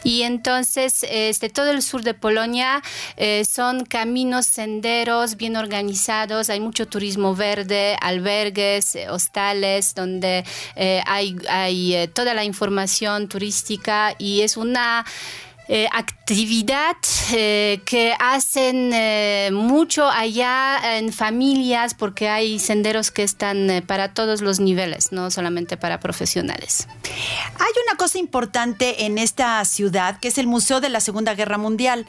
Y 0.02 0.22
entonces, 0.22 1.04
este, 1.08 1.50
todo 1.50 1.70
el 1.70 1.82
sur 1.82 2.02
de 2.02 2.14
Polonia 2.14 2.82
eh, 3.16 3.44
son 3.44 3.84
caminos, 3.84 4.46
senderos 4.46 5.36
bien 5.36 5.56
organizados, 5.56 6.48
hay 6.48 6.60
mucho 6.60 6.86
turismo 6.86 7.34
verde, 7.34 7.96
albergues, 8.00 8.96
eh, 8.96 9.10
hostales, 9.10 9.94
donde 9.94 10.44
eh, 10.76 11.02
hay, 11.06 11.36
hay 11.48 12.08
toda 12.14 12.32
la 12.34 12.44
información 12.44 13.28
turística 13.28 14.14
y 14.18 14.40
es 14.40 14.56
una 14.56 15.04
eh, 15.72 15.86
actividad 15.92 16.96
eh, 17.32 17.80
que 17.84 18.12
hacen 18.18 18.90
eh, 18.92 19.50
mucho 19.52 20.10
allá 20.10 20.98
en 20.98 21.12
familias 21.12 21.94
porque 21.94 22.28
hay 22.28 22.58
senderos 22.58 23.12
que 23.12 23.22
están 23.22 23.84
para 23.86 24.12
todos 24.12 24.40
los 24.40 24.58
niveles, 24.58 25.12
no 25.12 25.30
solamente 25.30 25.76
para 25.76 26.00
profesionales. 26.00 26.88
Hay 27.54 27.72
una 27.86 27.96
cosa 27.96 28.18
importante 28.18 29.04
en 29.04 29.16
esta 29.16 29.64
ciudad 29.64 30.18
que 30.18 30.26
es 30.26 30.38
el 30.38 30.48
Museo 30.48 30.80
de 30.80 30.88
la 30.88 30.98
Segunda 30.98 31.36
Guerra 31.36 31.56
Mundial. 31.56 32.04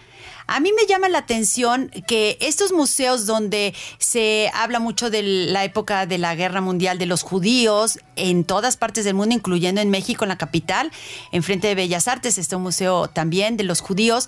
A 0.48 0.60
mí 0.60 0.72
me 0.74 0.86
llama 0.86 1.10
la 1.10 1.20
atención 1.20 1.90
que 2.08 2.38
estos 2.42 2.72
museos 2.72 3.26
donde 3.26 3.74
se 3.98 4.50
habla 4.54 4.80
mucho 4.80 5.10
de 5.10 5.24
la 5.24 5.64
época 5.64 6.06
de 6.06 6.18
la 6.18 6.36
guerra 6.36 6.62
mundial 6.62 6.98
de 6.98 7.06
los 7.06 7.24
judíos 7.24 8.00
en 8.16 8.44
todas 8.44 8.78
partes 8.78 9.06
del 9.06 9.14
mundo, 9.14 9.36
incluyendo 9.36 9.82
en 9.82 9.90
México, 9.90 10.26
en 10.26 10.30
la 10.30 10.38
capital, 10.38 10.92
enfrente 11.32 11.68
de 11.68 11.76
Bellas 11.76 12.08
Artes 12.08 12.38
está 12.38 12.58
un 12.58 12.64
museo 12.64 13.08
también 13.08 13.58
de 13.58 13.64
los 13.64 13.82
judíos. 13.82 14.28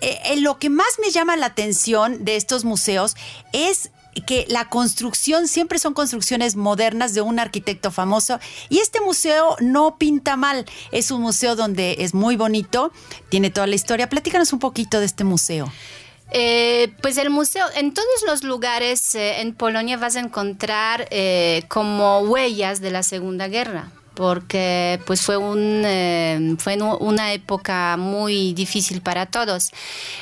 Eh, 0.00 0.18
eh, 0.24 0.36
lo 0.40 0.58
que 0.58 0.70
más 0.70 0.98
me 1.00 1.10
llama 1.10 1.36
la 1.36 1.46
atención 1.46 2.24
de 2.24 2.36
estos 2.36 2.64
museos 2.64 3.16
es 3.52 3.90
que 4.26 4.44
la 4.48 4.68
construcción 4.68 5.48
siempre 5.48 5.78
son 5.78 5.94
construcciones 5.94 6.56
modernas 6.56 7.14
de 7.14 7.20
un 7.20 7.38
arquitecto 7.38 7.90
famoso 7.90 8.38
y 8.68 8.78
este 8.78 9.00
museo 9.00 9.56
no 9.60 9.96
pinta 9.98 10.36
mal, 10.36 10.66
es 10.92 11.10
un 11.10 11.20
museo 11.20 11.56
donde 11.56 11.96
es 12.00 12.14
muy 12.14 12.36
bonito, 12.36 12.92
tiene 13.28 13.50
toda 13.50 13.66
la 13.66 13.74
historia. 13.74 14.08
Platícanos 14.08 14.52
un 14.52 14.58
poquito 14.58 15.00
de 15.00 15.06
este 15.06 15.24
museo. 15.24 15.70
Eh, 16.32 16.92
pues 17.02 17.16
el 17.18 17.30
museo, 17.30 17.66
en 17.74 17.92
todos 17.92 18.22
los 18.24 18.44
lugares 18.44 19.14
eh, 19.16 19.40
en 19.40 19.52
Polonia 19.52 19.96
vas 19.96 20.14
a 20.14 20.20
encontrar 20.20 21.08
eh, 21.10 21.64
como 21.68 22.20
huellas 22.20 22.80
de 22.80 22.92
la 22.92 23.02
Segunda 23.02 23.48
Guerra 23.48 23.90
porque 24.20 25.00
pues 25.06 25.22
fue, 25.22 25.38
un, 25.38 25.82
eh, 25.86 26.54
fue 26.58 26.76
una 26.76 27.32
época 27.32 27.96
muy 27.96 28.52
difícil 28.52 29.00
para 29.00 29.24
todos. 29.24 29.70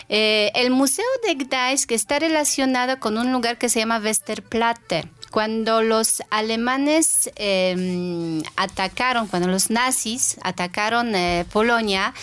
Eh, 0.09 0.53
el 0.55 0.71
Museo 0.71 1.05
de 1.27 1.35
Gdańsk 1.35 1.91
está 1.91 2.21
relacionado 2.21 3.01
con 3.01 3.19
un 3.19 3.33
lugar 3.33 3.59
que 3.59 3.69
se 3.69 3.81
llama 3.81 3.99
Westerplatte. 3.99 5.09
Cuando 5.33 5.83
los 5.83 6.23
alemanes 6.31 7.29
em, 7.35 8.41
atacaron, 8.55 9.27
cuando 9.27 9.49
los 9.49 9.69
nazis 9.69 10.37
atacaron 10.43 11.17
eh, 11.17 11.45
Polonia, 11.53 12.15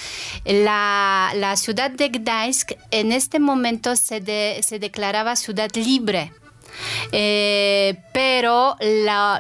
la, 0.46 1.55
ciudad 1.58 1.91
de 1.91 2.08
Gdańsk 2.08 2.72
en 2.91 3.12
este 3.12 3.39
momento 3.39 3.98
se, 3.98 4.63
se 4.63 4.79
declaraba 4.79 5.36
ciudad 5.36 5.70
libre 5.75 6.32
eh, 7.12 8.01
pero 8.13 8.75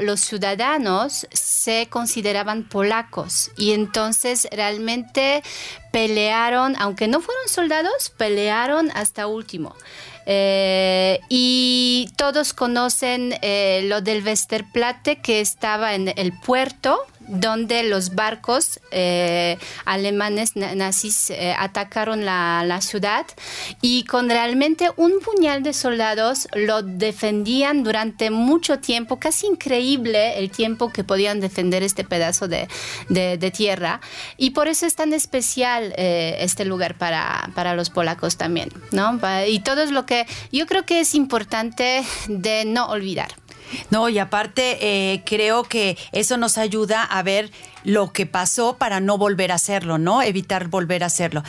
los 0.01 0.21
ciudadanos 0.21 1.27
se 1.31 1.87
consideraban 1.89 2.67
polacos 2.67 3.51
y 3.57 3.73
entonces 3.73 4.47
realmente 4.51 5.43
pelearon, 5.91 6.75
aunque 6.77 7.07
no 7.07 7.21
fueron 7.21 7.47
soldados, 7.47 8.11
pelearon 8.17 8.91
hasta 8.93 9.27
último. 9.27 9.75
Eh, 10.25 11.19
y 11.29 12.09
todos 12.15 12.53
conocen 12.53 13.35
eh, 13.41 13.83
lo 13.85 14.01
del 14.01 14.23
Westerplatte 14.25 15.21
que 15.21 15.41
estaba 15.41 15.93
en 15.93 16.13
el 16.15 16.33
puerto 16.33 17.05
donde 17.27 17.83
los 17.83 18.15
barcos 18.15 18.79
eh, 18.91 19.57
alemanes 19.85 20.55
nazis 20.55 21.29
eh, 21.29 21.55
atacaron 21.57 22.25
la, 22.25 22.63
la, 22.65 22.81
ciudad. 22.81 23.25
Y 23.81 24.03
con 24.05 24.29
realmente 24.29 24.89
un 24.95 25.19
puñal 25.19 25.63
de 25.63 25.73
soldados 25.73 26.47
lo 26.53 26.81
defendían 26.81 27.83
durante 27.83 28.29
mucho 28.29 28.79
tiempo, 28.79 29.17
casi 29.19 29.47
increíble 29.47 30.37
el 30.37 30.51
tiempo 30.51 30.91
que 30.91 31.03
podían 31.03 31.39
defender 31.39 31.83
este 31.83 32.03
pedazo 32.03 32.47
de, 32.47 32.67
de, 33.09 33.51
tierra. 33.51 34.01
Y 34.37 34.51
por 34.51 34.67
eso 34.67 34.85
es 34.85 34.95
tan 34.95 35.13
especial 35.13 35.93
eh, 35.97 36.37
este 36.39 36.65
lugar 36.65 36.97
para, 36.97 37.49
para, 37.55 37.75
los 37.75 37.89
polacos 37.89 38.37
también, 38.37 38.69
¿no? 38.91 39.19
Y 39.47 39.59
todo 39.59 39.85
lo 39.85 40.05
yo 40.51 40.65
creo 40.65 40.85
que 40.85 40.99
es 40.99 41.15
importante 41.15 42.03
de 42.27 42.65
no 42.65 42.87
olvidar. 42.87 43.35
No, 43.89 44.09
y 44.09 44.19
aparte 44.19 44.77
eh, 44.81 45.23
creo 45.25 45.63
que 45.63 45.97
eso 46.11 46.37
nos 46.37 46.57
ayuda 46.57 47.03
a 47.03 47.23
ver 47.23 47.51
lo 47.83 48.11
que 48.13 48.25
pasó 48.25 48.77
para 48.77 48.99
no 48.99 49.17
volver 49.17 49.51
a 49.51 49.55
hacerlo, 49.55 49.97
¿no? 49.97 50.21
Evitar 50.21 50.67
volver 50.67 51.03
a 51.03 51.07
hacerlo. 51.07 51.43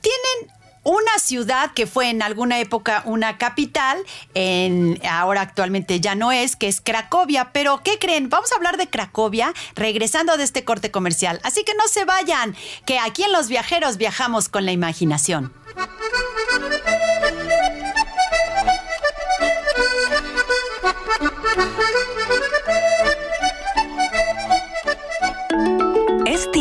Tienen 0.00 0.56
una 0.86 1.18
ciudad 1.18 1.72
que 1.72 1.86
fue 1.86 2.10
en 2.10 2.22
alguna 2.22 2.60
época 2.60 3.02
una 3.06 3.38
capital, 3.38 3.98
en, 4.34 5.00
ahora 5.08 5.40
actualmente 5.40 5.98
ya 5.98 6.14
no 6.14 6.30
es, 6.30 6.54
que 6.54 6.68
es 6.68 6.80
Cracovia. 6.80 7.50
Pero, 7.52 7.82
¿qué 7.82 7.98
creen? 7.98 8.28
Vamos 8.28 8.52
a 8.52 8.54
hablar 8.54 8.76
de 8.76 8.88
Cracovia 8.88 9.52
regresando 9.74 10.36
de 10.36 10.44
este 10.44 10.64
corte 10.64 10.92
comercial. 10.92 11.40
Así 11.42 11.64
que 11.64 11.74
no 11.74 11.88
se 11.88 12.04
vayan, 12.04 12.54
que 12.84 13.00
aquí 13.00 13.24
en 13.24 13.32
Los 13.32 13.48
Viajeros 13.48 13.96
viajamos 13.96 14.48
con 14.48 14.64
la 14.64 14.70
imaginación. 14.70 15.52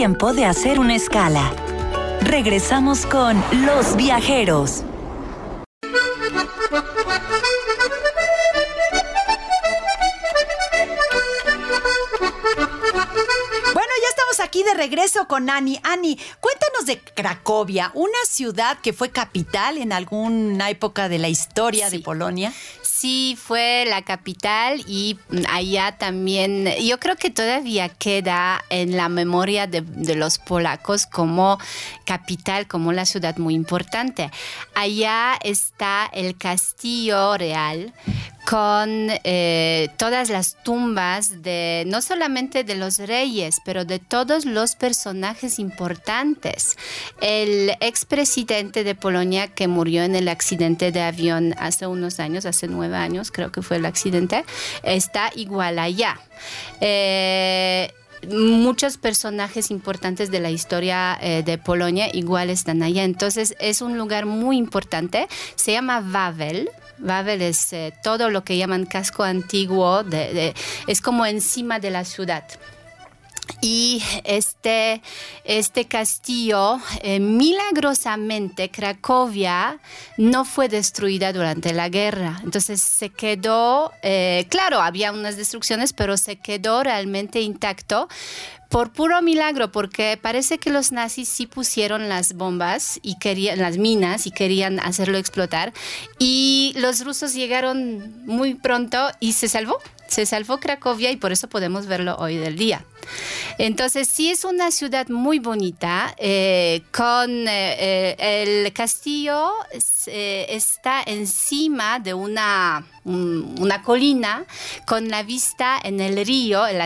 Tiempo 0.05 0.33
de 0.33 0.45
hacer 0.45 0.79
una 0.79 0.93
escala. 0.93 1.51
Regresamos 2.21 3.07
con 3.07 3.43
Los 3.65 3.95
Viajeros. 3.95 4.83
Bueno, 13.73 13.93
ya 14.03 14.09
estamos 14.09 14.39
aquí 14.43 14.61
de 14.61 14.75
regreso 14.75 15.27
con 15.27 15.49
Ani. 15.49 15.79
Ani, 15.81 16.19
cuéntanos 16.39 16.85
de 16.85 16.99
Cracovia, 16.99 17.89
una 17.95 18.11
ciudad 18.27 18.77
que 18.77 18.93
fue 18.93 19.09
capital 19.09 19.79
en 19.79 19.91
alguna 19.91 20.69
época 20.69 21.09
de 21.09 21.17
la 21.17 21.29
historia 21.29 21.89
de. 21.89 22.01
Polonia. 22.01 22.53
Sí, 22.97 23.37
fue 23.37 23.83
la 23.85 24.03
capital 24.03 24.81
y 24.87 25.19
allá 25.49 25.97
también, 25.97 26.65
yo 26.81 26.97
creo 26.97 27.17
que 27.17 27.29
todavía 27.29 27.89
queda 27.89 28.63
en 28.69 28.95
la 28.95 29.09
memoria 29.09 29.67
de, 29.67 29.83
los 30.15 30.39
polacos 30.39 31.05
como 31.05 31.59
capital, 32.05 32.67
como 32.67 32.93
la 32.93 33.05
ciudad 33.05 33.35
muy 33.35 33.53
importante. 33.53 34.31
Allá 34.75 35.37
está 35.43 36.09
el 36.13 36.37
castillo 36.37 37.37
real 37.37 37.93
con 38.45 39.07
eh, 39.23 39.89
todas 39.97 40.29
las 40.29 40.61
tumbas 40.63 41.41
de 41.41 41.83
no 41.87 42.01
solamente 42.01 42.63
de 42.63 42.75
los 42.75 42.99
reyes, 42.99 43.57
pero 43.65 43.85
de 43.85 43.99
todos 43.99 44.45
los 44.45 44.75
personajes 44.75 45.57
importantes. 45.59 46.77
El 47.21 47.71
expresidente 47.79 48.83
de 48.83 48.95
Polonia 48.95 49.47
que 49.47 49.67
murió 49.67 50.03
en 50.03 50.15
el 50.15 50.27
accidente 50.27 50.91
de 50.91 51.01
avión 51.01 51.55
hace 51.57 51.87
unos 51.87 52.19
años, 52.19 52.45
hace 52.45 52.67
nueve 52.67 52.95
años 52.95 53.31
creo 53.31 53.51
que 53.51 53.61
fue 53.61 53.77
el 53.77 53.85
accidente, 53.85 54.45
está 54.83 55.31
igual 55.35 55.79
allá. 55.79 56.19
Eh, 56.81 57.91
muchos 58.29 58.97
personajes 58.97 59.71
importantes 59.71 60.31
de 60.31 60.39
la 60.39 60.49
historia 60.49 61.17
eh, 61.21 61.43
de 61.43 61.57
Polonia 61.57 62.09
igual 62.13 62.49
están 62.49 62.83
allá. 62.83 63.03
Entonces 63.03 63.55
es 63.59 63.81
un 63.81 63.97
lugar 63.97 64.25
muy 64.25 64.57
importante. 64.57 65.27
Se 65.55 65.71
llama 65.71 65.99
Wawel. 65.99 66.69
Wawel 66.99 67.41
es 67.41 67.73
eh, 67.73 67.93
todo 68.03 68.29
lo 68.29 68.43
que 68.43 68.57
llaman 68.57 68.85
casco 68.85 69.23
antiguo, 69.23 70.03
de- 70.03 70.33
de- 70.33 70.53
es 70.87 71.01
como 71.01 71.25
encima 71.25 71.79
de 71.79 71.91
la 71.91 72.05
ciudad. 72.05 72.43
Y 73.61 74.03
este, 74.23 75.01
este 75.43 75.85
castillo, 75.85 76.79
eh, 77.01 77.19
milagrosamente, 77.19 78.69
Cracovia 78.69 79.79
no 80.17 80.45
fue 80.45 80.69
destruida 80.69 81.33
durante 81.33 81.73
la 81.73 81.89
guerra. 81.89 82.39
Entonces 82.43 82.81
se 82.81 83.09
quedó, 83.09 83.91
eh, 84.03 84.45
claro, 84.49 84.81
había 84.81 85.11
unas 85.11 85.37
destrucciones, 85.37 85.93
pero 85.93 86.17
se 86.17 86.37
quedó 86.37 86.83
realmente 86.83 87.41
intacto 87.41 88.07
por 88.69 88.91
puro 88.91 89.21
milagro, 89.21 89.71
porque 89.71 90.19
parece 90.21 90.57
que 90.57 90.69
los 90.69 90.91
nazis 90.91 91.29
sí 91.29 91.47
pusieron 91.47 92.09
las 92.09 92.33
bombas 92.33 92.99
y 93.01 93.17
querían 93.19 93.59
las 93.59 93.77
minas 93.77 94.27
y 94.27 94.31
querían 94.31 94.79
hacerlo 94.79 95.17
explotar. 95.17 95.71
Y 96.19 96.73
los 96.77 97.03
rusos 97.05 97.33
llegaron 97.33 98.25
muy 98.25 98.55
pronto 98.55 99.11
y 99.19 99.33
se 99.33 99.47
salvó. 99.47 99.77
Se 100.15 100.25
salvó 100.25 100.61
Cracovia 100.61 101.11
y 101.11 101.17
por 101.17 101.33
eso 101.33 101.49
podemos 101.49 101.87
verlo 101.87 102.15
hoy 102.17 102.37
del 102.37 102.55
día. 102.57 102.85
Entonces 103.57 104.07
sí 104.07 104.29
es 104.29 104.45
una 104.45 104.71
ciudad 104.71 105.09
muy 105.09 105.39
bonita, 105.39 106.15
eh, 106.17 106.83
con 106.93 107.29
eh, 107.49 107.75
eh, 108.17 108.63
el 108.65 108.71
castillo 108.71 109.51
está 110.07 111.01
encima 111.05 111.99
de 111.99 112.13
una, 112.13 112.85
un- 113.03 113.55
una 113.59 113.81
colina 113.81 114.45
con 114.87 115.09
la 115.09 115.23
vista 115.23 115.77
en 115.83 115.99
el 115.99 116.25
río, 116.25 116.65
el 116.65 116.79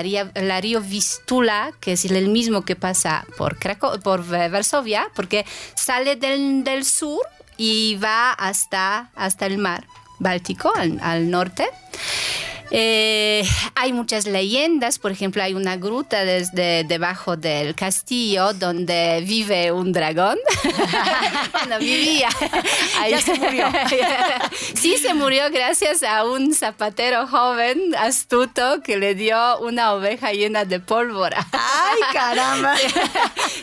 río, 0.62 0.82
Vistula, 0.82 1.72
que 1.80 1.92
es 1.94 2.06
el 2.06 2.30
mismo 2.30 2.66
que 2.66 2.76
pasa 2.76 3.26
por, 3.38 3.60
Craco- 3.60 4.02
por 4.02 4.26
Varsovia, 4.28 5.08
porque 5.16 5.46
sale 5.76 6.16
del, 6.16 6.64
sur 6.84 7.22
y 7.58 7.96
va 8.04 8.32
hasta, 8.32 9.12
hasta 9.16 9.46
el 9.46 9.60
mar 9.60 9.86
Báltico, 10.18 10.74
al 10.76 11.30
norte. 11.30 11.68
Eh, 12.72 13.44
hay 13.76 13.94
muchas 13.94 14.28
leyendas, 14.28 15.00
por 15.00 15.12
ejemplo, 15.12 15.42
hay 15.42 15.54
una 15.56 15.76
gruta 15.78 16.24
desde 16.24 16.84
debajo 16.84 17.36
del 17.36 17.74
castillo 17.76 18.54
donde 18.54 19.24
vive 19.26 19.72
un 19.72 19.92
dragón. 19.92 20.38
bueno, 21.52 21.80
vivía. 21.80 22.30
Ahí- 23.00 23.12
Ya 23.12 23.22
se 23.22 23.34
murió. 23.36 23.66
sí, 24.76 24.98
se 24.98 25.14
murió 25.14 25.44
gracias 25.52 26.04
a 26.04 26.26
un 26.26 26.54
zapatero 26.54 27.28
joven, 27.28 27.96
astuto, 27.98 28.82
que 28.84 28.98
le 28.98 29.16
dio 29.16 29.60
una 29.60 29.94
oveja 29.94 30.32
llena 30.32 30.66
de 30.66 30.80
pólvora. 30.80 31.48
¡Ay, 31.52 32.00
caramba! 32.14 32.76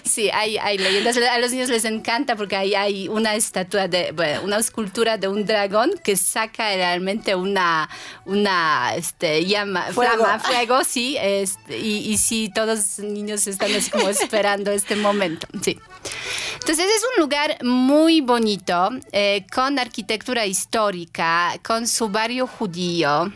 Sí, 0.02 0.30
hay, 0.32 0.58
hay 0.58 0.78
leyendas. 0.78 1.16
A 1.16 1.38
los 1.38 1.52
niños 1.52 1.68
les 1.68 1.84
encanta 1.84 2.34
porque 2.36 2.56
ahí 2.56 2.74
hay 2.74 3.08
una 3.08 3.34
estatua 3.36 3.86
de, 3.86 4.10
bueno, 4.12 4.42
una 4.42 4.58
escultura 4.58 5.16
de 5.16 5.28
un 5.28 5.46
dragón 5.46 5.92
que 6.02 6.16
saca 6.16 6.74
realmente 6.74 7.34
una, 7.34 7.88
una 8.24 8.95
este, 8.96 9.44
llama, 9.44 9.86
Fuego. 9.92 10.24
flama, 10.24 10.38
fuego, 10.38 10.84
sí. 10.84 11.16
este, 11.20 11.78
y, 11.78 12.10
y 12.10 12.18
sí, 12.18 12.50
todos 12.54 12.98
los 12.98 12.98
niños 13.00 13.46
están 13.46 13.74
así 13.74 13.90
como 13.90 14.08
esperando 14.08 14.70
este 14.70 14.96
momento, 14.96 15.46
sí. 15.62 15.78
Entonces 16.54 16.86
es 16.86 17.02
un 17.14 17.22
lugar 17.22 17.58
muy 17.62 18.20
bonito, 18.20 18.90
eh, 19.12 19.46
con 19.52 19.78
arquitectura 19.78 20.46
histórica, 20.46 21.54
con 21.62 21.86
su 21.86 22.08
barrio 22.08 22.46
judío. 22.46 23.30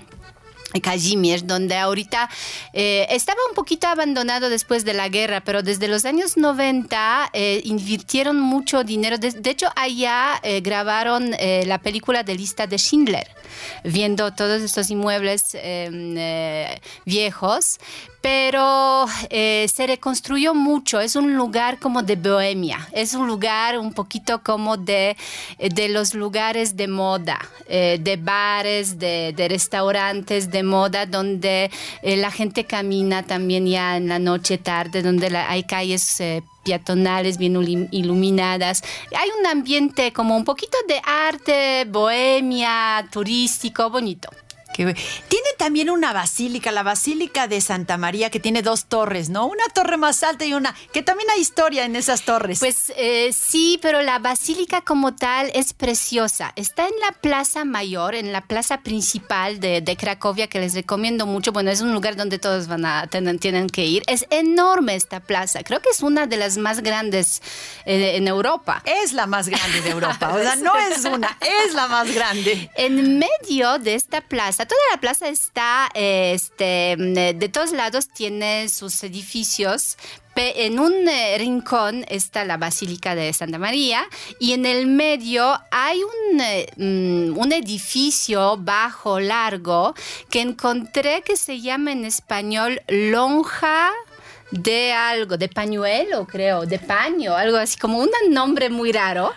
Kazimierz, 0.78 1.46
donde 1.46 1.76
ahorita 1.76 2.30
eh, 2.72 3.06
estaba 3.10 3.40
un 3.48 3.56
poquito 3.56 3.88
abandonado 3.88 4.48
después 4.48 4.84
de 4.84 4.94
la 4.94 5.08
guerra, 5.08 5.40
pero 5.40 5.64
desde 5.64 5.88
los 5.88 6.04
años 6.04 6.36
90 6.36 7.30
eh, 7.32 7.60
invirtieron 7.64 8.38
mucho 8.38 8.84
dinero. 8.84 9.18
De, 9.18 9.32
de 9.32 9.50
hecho, 9.50 9.66
allá 9.74 10.38
eh, 10.44 10.60
grabaron 10.60 11.34
eh, 11.40 11.64
la 11.66 11.78
película 11.78 12.22
de 12.22 12.36
lista 12.36 12.68
de 12.68 12.78
Schindler, 12.78 13.26
viendo 13.84 14.32
todos 14.32 14.62
estos 14.62 14.90
inmuebles 14.90 15.54
eh, 15.54 15.90
eh, 15.92 16.80
viejos, 17.04 17.78
pero 18.20 19.06
eh, 19.30 19.66
se 19.72 19.86
reconstruyó 19.86 20.54
mucho. 20.54 21.00
Es 21.00 21.16
un 21.16 21.34
lugar 21.34 21.78
como 21.78 22.02
de 22.02 22.16
bohemia, 22.16 22.88
es 22.92 23.14
un 23.14 23.26
lugar 23.26 23.78
un 23.78 23.92
poquito 23.92 24.42
como 24.42 24.76
de, 24.76 25.16
de 25.58 25.88
los 25.88 26.14
lugares 26.14 26.76
de 26.76 26.88
moda, 26.88 27.38
eh, 27.66 27.98
de 28.00 28.16
bares, 28.16 28.98
de, 28.98 29.34
restaurantes 29.48 30.50
de 30.50 30.62
moda, 30.62 31.06
donde 31.06 31.70
eh, 32.02 32.16
la 32.16 32.30
gente 32.30 32.64
camina 32.64 33.22
también 33.22 33.66
ya 33.66 33.96
en 33.96 34.08
la 34.08 34.18
noche 34.18 34.58
tarde, 34.58 35.02
donde 35.02 35.34
hay 35.36 35.64
calles 35.64 36.20
eh, 36.20 36.42
peatonales 36.64 37.38
bien 37.38 37.54
ilu- 37.56 37.88
iluminadas. 37.90 38.82
Hay 39.16 39.28
un 39.40 39.46
ambiente 39.46 40.12
como 40.12 40.36
un 40.36 40.44
poquito 40.44 40.76
de 40.88 41.00
arte, 41.04 41.84
bohemia, 41.88 43.06
turístico, 43.10 43.90
bonito. 43.90 44.28
Tiene 44.84 45.48
también 45.58 45.90
una 45.90 46.12
basílica, 46.12 46.70
la 46.72 46.82
Basílica 46.82 47.46
de 47.48 47.60
Santa 47.60 47.96
María, 47.96 48.30
que 48.30 48.40
tiene 48.40 48.62
dos 48.62 48.86
torres, 48.86 49.28
¿no? 49.28 49.46
Una 49.46 49.64
torre 49.74 49.96
más 49.96 50.22
alta 50.22 50.44
y 50.44 50.54
una, 50.54 50.74
que 50.92 51.02
también 51.02 51.28
hay 51.30 51.40
historia 51.40 51.84
en 51.84 51.96
esas 51.96 52.22
torres. 52.22 52.58
Pues 52.58 52.92
eh, 52.96 53.32
sí, 53.32 53.78
pero 53.82 54.02
la 54.02 54.18
basílica 54.18 54.80
como 54.80 55.14
tal 55.14 55.50
es 55.54 55.72
preciosa. 55.72 56.52
Está 56.56 56.84
en 56.86 56.94
la 57.00 57.12
Plaza 57.20 57.64
Mayor, 57.64 58.14
en 58.14 58.32
la 58.32 58.40
plaza 58.42 58.80
principal 58.80 59.60
de, 59.60 59.80
de 59.80 59.96
Cracovia, 59.96 60.46
que 60.48 60.60
les 60.60 60.74
recomiendo 60.74 61.26
mucho. 61.26 61.52
Bueno, 61.52 61.70
es 61.70 61.80
un 61.80 61.92
lugar 61.92 62.16
donde 62.16 62.38
todos 62.38 62.66
van 62.66 62.84
a 62.86 63.06
tener- 63.06 63.38
tienen 63.38 63.68
que 63.68 63.84
ir. 63.84 64.02
Es 64.06 64.26
enorme 64.30 64.94
esta 64.94 65.20
plaza. 65.20 65.62
Creo 65.62 65.80
que 65.80 65.90
es 65.90 66.00
una 66.02 66.26
de 66.26 66.36
las 66.36 66.56
más 66.56 66.80
grandes 66.80 67.42
eh, 67.84 68.16
en 68.16 68.28
Europa. 68.28 68.82
es 69.02 69.12
la 69.12 69.26
más 69.26 69.48
grande 69.48 69.80
de 69.82 69.90
Europa. 69.90 70.28
O 70.34 70.38
sea, 70.38 70.56
no 70.56 70.76
es 70.78 71.04
una, 71.04 71.36
es 71.66 71.74
la 71.74 71.86
más 71.88 72.12
grande. 72.14 72.70
En 72.76 73.18
medio 73.18 73.78
de 73.78 73.94
esta 73.94 74.20
plaza, 74.20 74.64
toda 74.70 74.82
la 74.92 75.00
plaza 75.00 75.28
es 75.28 75.40
está, 75.50 75.90
este, 75.94 76.96
mm, 76.96 77.38
de 77.38 77.48
todos 77.48 77.72
lados 77.72 78.08
tiene 78.08 78.68
sus 78.68 79.02
edificios. 79.02 79.96
En 80.36 80.78
un 80.78 81.06
eh, 81.06 81.36
rincón 81.38 82.06
está 82.08 82.46
la 82.46 82.56
Basílica 82.56 83.14
de 83.14 83.30
Santa 83.34 83.58
María 83.58 84.06
y 84.38 84.52
en 84.52 84.64
el 84.64 84.86
medio 84.86 85.60
hay 85.70 85.98
un, 85.98 86.40
eh, 86.40 86.66
mm, 86.76 87.36
un 87.36 87.52
edificio 87.52 88.56
bajo, 88.56 89.20
largo, 89.20 89.94
que 90.30 90.40
encontré 90.40 91.22
que 91.22 91.36
se 91.36 91.60
llama 91.60 91.92
en 91.92 92.06
español 92.06 92.80
lonja 92.88 93.90
de 94.50 94.92
algo, 94.92 95.36
de 95.36 95.48
pañuelo, 95.48 96.26
creo, 96.26 96.66
de 96.66 96.78
paño, 96.78 97.34
algo 97.36 97.56
así, 97.56 97.78
como 97.78 97.98
un 97.98 98.10
nombre 98.30 98.68
muy 98.70 98.92
raro. 98.92 99.32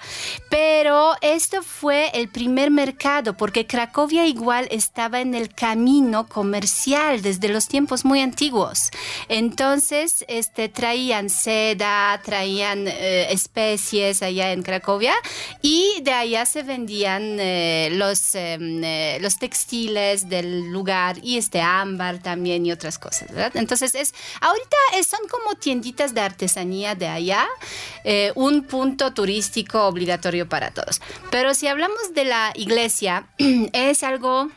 Pero 0.50 1.14
esto 1.22 1.62
fue 1.64 2.10
el 2.14 2.30
primer 2.30 2.72
mercado, 2.72 3.36
porque 3.36 3.66
Cracovia 3.66 4.26
igual 4.28 4.68
estaba 4.72 5.20
en 5.22 5.34
el 5.36 5.54
camino 5.54 6.28
comercial 6.28 7.22
desde 7.22 7.50
los 7.50 7.68
tiempos 7.68 8.06
muy 8.06 8.22
antiguos. 8.22 8.90
Entonces, 9.30 10.24
este, 10.28 10.70
traían 10.70 11.30
seda, 11.30 12.20
traían 12.24 12.88
eh, 12.88 13.28
especies 13.32 14.22
allá 14.24 14.52
en 14.52 14.64
Cracovia 14.64 15.14
y 15.62 16.02
de 16.02 16.12
allá 16.14 16.46
se 16.46 16.64
vendían 16.64 17.38
eh, 17.40 17.90
los, 17.94 18.36
em, 18.36 18.84
eh, 18.84 19.18
los 19.22 19.38
textiles 19.38 20.30
del 20.30 20.72
lugar 20.72 21.18
y 21.22 21.38
este 21.38 21.62
ámbar 21.62 22.20
también 22.20 22.66
y 22.66 22.72
otras 22.72 22.98
cosas, 23.00 23.30
¿verdad? 23.30 23.52
Entonces, 23.56 23.96
es, 23.96 24.14
ahorita 24.42 24.78
es- 24.96 25.03
son 25.04 25.20
como 25.30 25.56
tienditas 25.56 26.14
de 26.14 26.22
artesanía 26.22 26.96
de 26.96 27.08
allá, 27.08 27.48
eh, 28.04 28.32
un 28.36 28.64
punto 28.64 29.14
turístico 29.14 29.84
obligatorio 29.88 30.48
para 30.50 30.72
todos. 30.72 31.02
Pero 31.32 31.54
si 31.54 31.68
hablamos 31.68 32.14
de 32.14 32.26
la 32.26 32.52
iglesia, 32.56 33.28
es 33.74 34.04
algo 34.04 34.50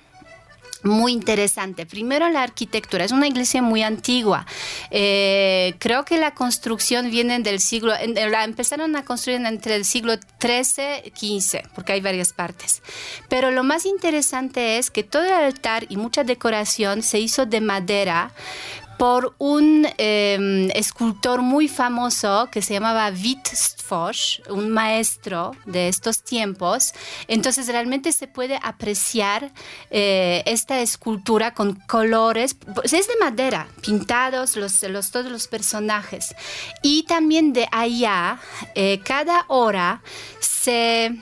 muy 0.83 1.13
interesante. 1.13 1.85
Primero 1.85 2.29
la 2.29 2.45
arquitectura, 2.45 3.05
es 3.05 3.11
una 3.11 3.27
iglesia 3.27 3.61
muy 3.61 3.83
antigua. 3.83 4.47
Eh, 4.93 5.75
creo 5.79 6.05
que 6.05 6.17
la 6.17 6.33
construcción 6.35 7.11
viene 7.11 7.41
del 7.41 7.59
siglo, 7.59 7.93
en- 7.99 8.15
la 8.31 8.45
empezaron 8.45 8.95
a 8.95 9.05
construir 9.05 9.45
entre 9.45 9.75
el 9.75 9.85
siglo 9.85 10.15
XIII 10.41 11.13
y 11.21 11.41
XV, 11.41 11.63
porque 11.75 11.95
hay 11.95 12.01
varias 12.01 12.33
partes. 12.33 12.83
Pero 13.29 13.51
lo 13.51 13.65
más 13.65 13.85
interesante 13.85 14.79
es 14.79 14.91
que 14.93 15.03
todo 15.03 15.25
el 15.25 15.33
altar 15.33 15.87
y 15.89 15.97
mucha 15.97 16.23
decoración 16.23 17.03
se 17.03 17.19
hizo 17.19 17.47
de 17.47 17.61
madera 17.61 18.31
por 18.99 19.35
un 19.39 19.87
eh, 19.99 20.71
escultor 20.75 21.43
muy 21.43 21.69
famoso 21.69 22.49
que 22.51 22.63
se 22.63 22.75
llamaba 22.75 23.11
Wittfoss, 23.11 24.43
un 24.49 24.71
maestro 24.71 25.53
de 25.67 25.89
estos 25.89 26.23
tiempos. 26.23 26.93
Entonces 27.29 27.69
realmente 27.69 28.13
se 28.13 28.27
puede 28.27 28.59
apreciar 28.63 29.53
eh, 29.91 30.43
esta 30.47 30.81
escultura 30.81 31.55
con 31.55 31.75
colores, 31.75 32.55
pues 32.75 32.93
es 32.93 33.09
de 33.09 33.17
madera, 33.21 33.69
pintados 33.83 34.57
los, 34.57 34.81
todos 35.11 35.31
los 35.31 35.49
personajes. 35.49 36.35
Y 36.83 37.05
también 37.05 37.53
de 37.53 37.69
allá, 37.71 38.41
eh, 38.75 39.01
cada 39.05 39.45
hora 39.49 40.03
se... 40.41 41.13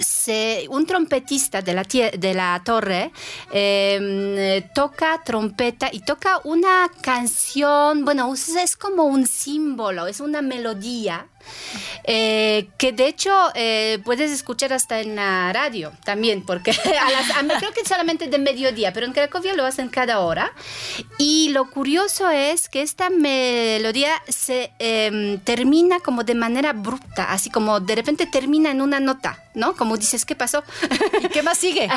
se- 0.00 0.66
un 0.70 0.86
trompetista 0.86 1.62
de 1.62 1.74
la, 1.74 1.82
de 1.84 2.34
la 2.34 2.60
torre 2.64 3.12
eh, 3.52 4.68
toca 4.74 5.22
trompeta 5.24 5.88
y 5.92 6.00
toca 6.00 6.40
una 6.44 6.90
canción, 7.00 8.04
bueno, 8.04 8.32
es 8.34 8.76
como 8.76 9.04
un 9.04 9.26
símbolo, 9.26 10.06
es 10.06 10.20
una 10.20 10.42
melodía. 10.42 11.28
Eh, 12.04 12.68
que 12.78 12.92
de 12.92 13.06
hecho 13.08 13.32
eh, 13.54 13.98
puedes 14.04 14.30
escuchar 14.30 14.72
hasta 14.72 15.00
en 15.00 15.16
la 15.16 15.52
radio 15.52 15.92
también, 16.04 16.44
porque 16.44 16.70
a 17.00 17.10
las, 17.10 17.30
a- 17.30 17.58
creo 17.58 17.72
que 17.72 17.84
solamente 17.84 18.28
de 18.28 18.38
mediodía, 18.38 18.92
pero 18.92 19.06
en 19.06 19.12
Cracovia 19.12 19.54
lo 19.54 19.64
hacen 19.64 19.88
cada 19.88 20.20
hora. 20.20 20.52
Y 21.18 21.48
lo 21.50 21.70
curioso 21.70 22.30
es 22.30 22.68
que 22.68 22.82
esta 22.82 23.10
melodía 23.10 24.12
se 24.28 24.72
em, 24.78 25.38
termina 25.40 26.00
como 26.00 26.24
de 26.24 26.34
manera 26.34 26.70
abrupta, 26.70 27.32
así 27.32 27.50
como 27.50 27.80
de 27.80 27.94
repente 27.94 28.26
termina 28.26 28.70
en 28.70 28.80
una 28.80 29.00
nota, 29.00 29.42
¿no? 29.54 29.74
Como 29.76 29.96
dices, 29.96 30.24
¿qué 30.24 30.34
pasó? 30.34 30.62
¿Y 31.22 31.28
qué 31.28 31.42
más 31.42 31.58
sigue? 31.58 31.88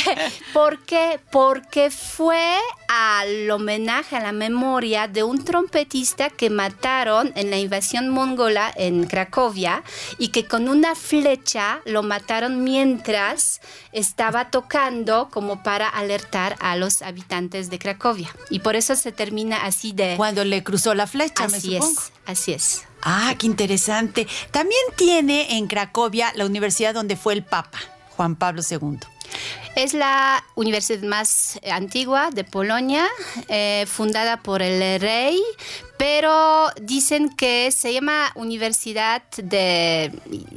¿Por 0.52 0.84
qué? 0.84 1.20
Porque 1.30 1.90
fue 1.90 2.56
al 2.88 3.50
homenaje 3.50 4.16
a 4.16 4.20
la 4.20 4.32
memoria 4.32 5.08
de 5.08 5.22
un 5.22 5.44
trompetista 5.44 6.30
que 6.30 6.50
mataron 6.50 7.32
en 7.34 7.50
la 7.50 7.58
invasión 7.58 8.08
mongola 8.08 8.72
en 8.76 9.06
Cracovia 9.06 9.82
y 10.18 10.28
que 10.28 10.46
con 10.46 10.68
una 10.68 10.94
flecha 10.94 11.80
lo 11.84 12.02
mataron 12.02 12.64
mientras 12.64 13.60
estaba 13.92 14.50
tocando 14.50 15.28
como 15.30 15.62
para 15.62 15.88
alertar 15.88 16.56
a 16.60 16.76
los 16.76 17.02
habitantes 17.02 17.70
de 17.70 17.78
Cracovia. 17.78 18.34
Y 18.50 18.60
por 18.60 18.76
eso 18.76 18.96
se 18.96 19.12
termina 19.12 19.64
así 19.64 19.92
de... 19.92 20.14
Cuando 20.16 20.44
le 20.44 20.62
cruzó 20.62 20.94
la 20.94 21.06
flecha, 21.06 21.48
me 21.48 21.56
Así 21.56 21.74
supongo. 21.74 22.00
es, 22.00 22.12
así 22.26 22.52
es. 22.52 22.84
Ah, 23.02 23.34
qué 23.38 23.46
interesante. 23.46 24.26
También 24.50 24.80
tiene 24.96 25.56
en 25.56 25.66
Cracovia 25.66 26.32
la 26.34 26.46
universidad 26.46 26.94
donde 26.94 27.16
fue 27.16 27.34
el 27.34 27.44
Papa, 27.44 27.78
Juan 28.16 28.36
Pablo 28.36 28.62
II. 28.68 28.98
Es 29.76 29.92
la 29.92 30.42
universidad 30.54 31.02
más 31.02 31.58
eh, 31.60 31.70
antigua 31.70 32.30
de 32.32 32.44
Polonia, 32.44 33.06
eh, 33.48 33.84
fundada 33.86 34.38
por 34.38 34.62
el 34.62 34.98
rey, 34.98 35.38
pero 35.98 36.70
dicen 36.80 37.28
que 37.28 37.70
se 37.70 37.92
llama 37.92 38.32
Universidad 38.36 39.22
de 39.36 40.12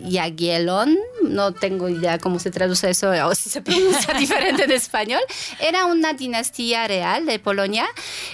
Jagiellon. 0.09 0.97
No 1.23 1.53
tengo 1.53 1.89
idea 1.89 2.17
cómo 2.17 2.39
se 2.39 2.49
traduce 2.49 2.89
eso 2.89 3.11
o 3.25 3.35
si 3.35 3.49
se 3.49 3.61
pronuncia 3.61 4.13
diferente 4.17 4.63
en 4.63 4.71
español. 4.71 5.21
Era 5.59 5.85
una 5.85 6.13
dinastía 6.13 6.87
real 6.87 7.25
de 7.25 7.39
Polonia, 7.39 7.87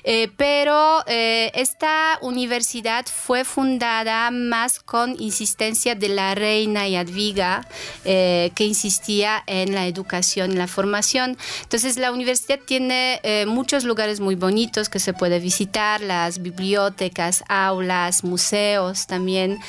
eh, 0.04 0.30
pero 0.38 1.04
esta 1.08 2.19
universidad 2.21 3.06
fue 3.08 3.43
fundada 3.43 4.30
más 4.30 4.80
con 4.80 5.19
insistencia 5.19 5.95
de 5.95 6.10
la 6.10 6.36
reina 6.36 6.82
Jadwiga, 6.88 7.67
que 8.04 8.54
insistía 8.60 9.43
en 9.48 9.74
la 9.74 9.88
educación 9.88 10.52
y 10.52 10.56
la 10.56 10.67
formación. 10.75 11.38
Entonces 11.63 11.97
la 11.97 12.11
universidad 12.11 12.59
tiene 12.59 13.19
eh, 13.23 13.45
muchos 13.47 13.83
lugares 13.85 14.19
muy 14.19 14.35
bonitos 14.35 14.89
que 14.89 14.99
se 14.99 15.13
puede 15.13 15.39
visitar, 15.39 16.01
las 16.01 16.41
bibliotecas, 16.41 17.43
aulas, 17.47 18.23
museos 18.23 19.07
también, 19.07 19.59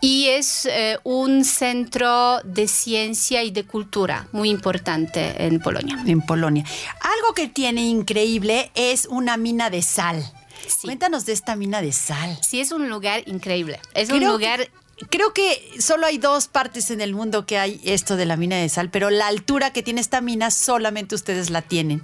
y 0.00 0.26
es 0.28 0.66
eh, 0.66 0.98
un 1.04 1.44
centro 1.44 2.40
de 2.44 2.66
ciencia 2.68 3.42
y 3.42 3.50
de 3.50 3.64
cultura 3.64 4.28
muy 4.32 4.50
importante 4.50 5.46
en 5.46 5.60
Polonia. 5.60 6.02
En 6.06 6.20
Polonia. 6.20 6.64
Algo 7.00 7.34
que 7.34 7.46
tiene 7.48 7.82
increíble 7.86 8.70
es 8.74 9.06
una 9.06 9.36
mina 9.36 9.70
de 9.70 9.82
sal. 9.82 10.22
Sí. 10.66 10.86
Cuéntanos 10.88 11.24
de 11.26 11.32
esta 11.32 11.54
mina 11.54 11.80
de 11.80 11.92
sal. 11.92 12.36
Sí, 12.42 12.60
es 12.60 12.72
un 12.72 12.88
lugar 12.88 13.22
increíble. 13.26 13.78
Es 13.94 14.10
un 14.10 14.24
lugar... 14.24 14.60
que- 14.60 14.85
Creo 15.10 15.34
que 15.34 15.74
solo 15.78 16.06
hay 16.06 16.16
dos 16.16 16.48
partes 16.48 16.90
en 16.90 17.02
el 17.02 17.14
mundo 17.14 17.44
que 17.44 17.58
hay 17.58 17.80
esto 17.84 18.16
de 18.16 18.24
la 18.24 18.36
mina 18.36 18.56
de 18.56 18.68
sal, 18.70 18.90
pero 18.90 19.10
la 19.10 19.26
altura 19.26 19.70
que 19.72 19.82
tiene 19.82 20.00
esta 20.00 20.22
mina 20.22 20.50
solamente 20.50 21.14
ustedes 21.14 21.50
la 21.50 21.60
tienen. 21.60 22.02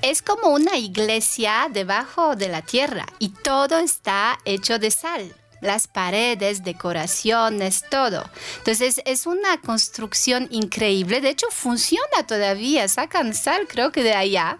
Es 0.00 0.22
como 0.22 0.48
una 0.48 0.78
iglesia 0.78 1.68
debajo 1.70 2.36
de 2.36 2.48
la 2.48 2.62
tierra 2.62 3.04
y 3.18 3.30
todo 3.30 3.78
está 3.78 4.38
hecho 4.46 4.78
de 4.78 4.90
sal. 4.90 5.34
Las 5.60 5.88
paredes, 5.88 6.62
decoraciones, 6.62 7.84
todo. 7.90 8.24
Entonces 8.58 9.02
es 9.04 9.26
una 9.26 9.60
construcción 9.60 10.46
increíble. 10.50 11.20
De 11.20 11.30
hecho, 11.30 11.48
funciona 11.50 12.26
todavía. 12.26 12.86
Sacan 12.86 13.34
sal, 13.34 13.66
creo 13.68 13.90
que 13.90 14.04
de 14.04 14.14
allá. 14.14 14.58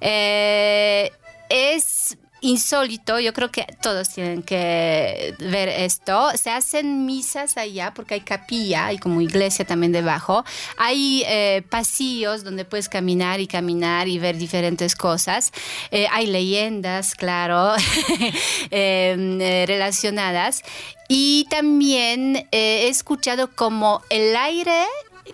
Eh, 0.00 1.10
es 1.48 2.16
insólito, 2.40 3.20
yo 3.20 3.32
creo 3.32 3.50
que 3.50 3.66
todos 3.80 4.08
tienen 4.08 4.42
que 4.42 5.34
ver 5.38 5.68
esto. 5.68 6.30
Se 6.34 6.50
hacen 6.50 7.06
misas 7.06 7.56
allá 7.56 7.92
porque 7.94 8.14
hay 8.14 8.20
capilla, 8.20 8.86
hay 8.86 8.98
como 8.98 9.20
iglesia 9.20 9.64
también 9.64 9.92
debajo. 9.92 10.44
Hay 10.76 11.22
eh, 11.26 11.62
pasillos 11.68 12.44
donde 12.44 12.64
puedes 12.64 12.88
caminar 12.88 13.40
y 13.40 13.46
caminar 13.46 14.08
y 14.08 14.18
ver 14.18 14.36
diferentes 14.36 14.94
cosas. 14.94 15.52
Eh, 15.90 16.06
hay 16.10 16.26
leyendas, 16.26 17.14
claro, 17.14 17.74
eh, 18.70 19.16
eh, 19.40 19.64
relacionadas. 19.66 20.62
Y 21.08 21.46
también 21.50 22.46
he 22.52 22.88
escuchado 22.88 23.50
como 23.54 24.02
el 24.10 24.36
aire 24.36 24.84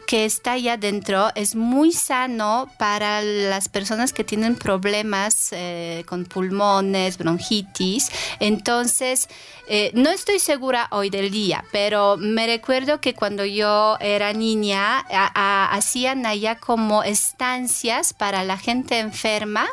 que 0.06 0.24
está 0.24 0.52
allá 0.52 0.76
dentro 0.76 1.30
es 1.34 1.54
muy 1.54 1.92
sano 1.92 2.70
para 2.78 3.22
las 3.22 3.68
personas 3.68 4.12
que 4.12 4.24
tienen 4.24 4.56
problemas 4.56 5.48
eh, 5.52 6.04
con 6.06 6.24
pulmones, 6.24 7.18
bronquitis. 7.18 8.10
Entonces, 8.40 9.28
eh, 9.68 9.90
no 9.94 10.10
estoy 10.10 10.38
segura 10.38 10.88
hoy 10.90 11.10
del 11.10 11.30
día, 11.30 11.64
pero 11.72 12.16
me 12.16 12.46
recuerdo 12.46 13.00
que 13.00 13.14
cuando 13.14 13.44
yo 13.44 13.96
era 14.00 14.32
niña 14.32 15.04
hacían 15.08 16.26
allá 16.26 16.56
como 16.56 17.02
estancias 17.02 18.12
para 18.12 18.44
la 18.44 18.58
gente 18.58 18.98
enferma 18.98 19.66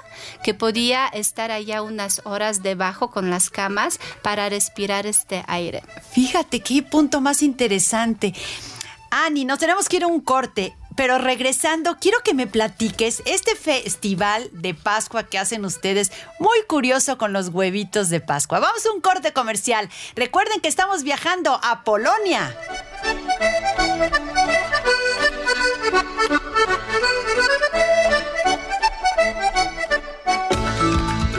que 0.44 0.54
podía 0.54 1.08
estar 1.08 1.52
allá 1.52 1.82
unas 1.82 2.22
horas 2.26 2.64
debajo 2.64 3.12
con 3.12 3.30
las 3.30 3.50
camas 3.50 4.00
para 4.22 4.50
respirar 4.50 5.06
este 5.06 5.44
aire. 5.48 5.84
Fíjate 6.12 6.62
qué 6.62 6.82
punto 6.84 7.22
más 7.22 7.44
interesante. 7.44 8.34
Ani, 9.16 9.46
nos 9.46 9.60
tenemos 9.60 9.88
que 9.88 9.98
ir 9.98 10.04
a 10.04 10.08
un 10.08 10.22
corte. 10.22 10.76
pero 10.96 11.18
regresando, 11.18 11.98
quiero 12.00 12.20
que 12.24 12.36
me 12.36 12.46
platiques 12.46 13.24
este 13.26 13.56
festival 13.56 14.50
de 14.52 14.76
Pascua 14.76 15.24
que 15.24 15.40
hacen 15.40 15.66
ustedes, 15.66 16.12
muy 16.40 16.60
curioso 16.68 17.18
con 17.18 17.34
los 17.34 17.50
huevitos 17.50 18.10
de 18.10 18.20
Pascua. 18.20 18.60
Vamos 18.60 18.86
a 18.86 18.92
un 18.92 19.02
corte 19.02 19.34
comercial. 19.34 19.90
Recuerden 20.16 20.62
que 20.62 20.68
estamos 20.68 21.02
viajando 21.02 21.60
a 21.64 21.84
Polonia. 21.84 22.56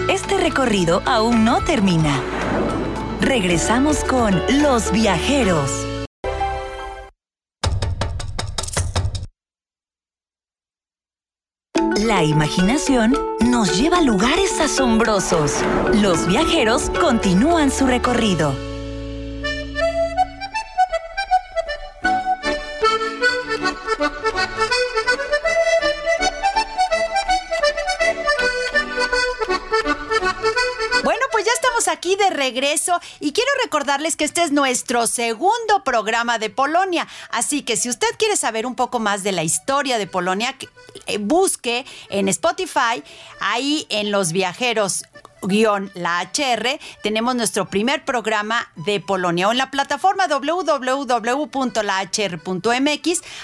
Este 0.09 0.37
recorrido 0.39 1.01
aún 1.07 1.45
no 1.45 1.63
termina. 1.63 2.21
Regresamos 3.21 4.03
con 4.05 4.43
Los 4.63 4.91
Viajeros. 4.91 5.84
La 12.15 12.23
imaginación 12.23 13.13
nos 13.45 13.77
lleva 13.77 13.99
a 13.99 14.01
lugares 14.01 14.61
asombrosos. 14.61 15.51
Los 16.01 16.29
viajeros 16.29 16.89
continúan 17.01 17.73
su 17.73 17.87
recorrido. 17.89 18.55
Regreso 32.55 33.01
y 33.19 33.33
quiero 33.33 33.51
recordarles 33.65 34.15
que 34.15 34.25
este 34.25 34.43
es 34.43 34.53
nuestro 34.53 35.07
segundo 35.09 35.83
programa 35.85 36.39
de 36.39 36.51
Polonia. 36.51 37.07
Así 37.31 37.63
que 37.63 37.77
si 37.77 37.89
usted 37.89 38.07
quiere 38.17 38.37
saber 38.37 38.65
un 38.65 38.77
poco 38.77 39.01
más 39.01 39.25
de 39.25 39.33
la 39.33 39.43
historia 39.43 39.99
de 39.99 40.07
Polonia, 40.07 40.55
eh, 41.07 41.19
busque 41.19 41.85
en 42.11 42.29
Spotify, 42.29 43.03
ahí 43.41 43.87
en 43.89 44.13
Los 44.13 44.31
Viajeros 44.33 45.05
la 45.95 46.23
HR, 46.23 46.81
tenemos 47.03 47.35
nuestro 47.35 47.69
primer 47.69 48.05
programa 48.07 48.67
de 48.77 48.99
Polonia 49.01 49.47
o 49.49 49.53
en 49.53 49.59
la 49.59 49.71
plataforma 49.71 50.27
www.lahr.mx. 50.27 50.81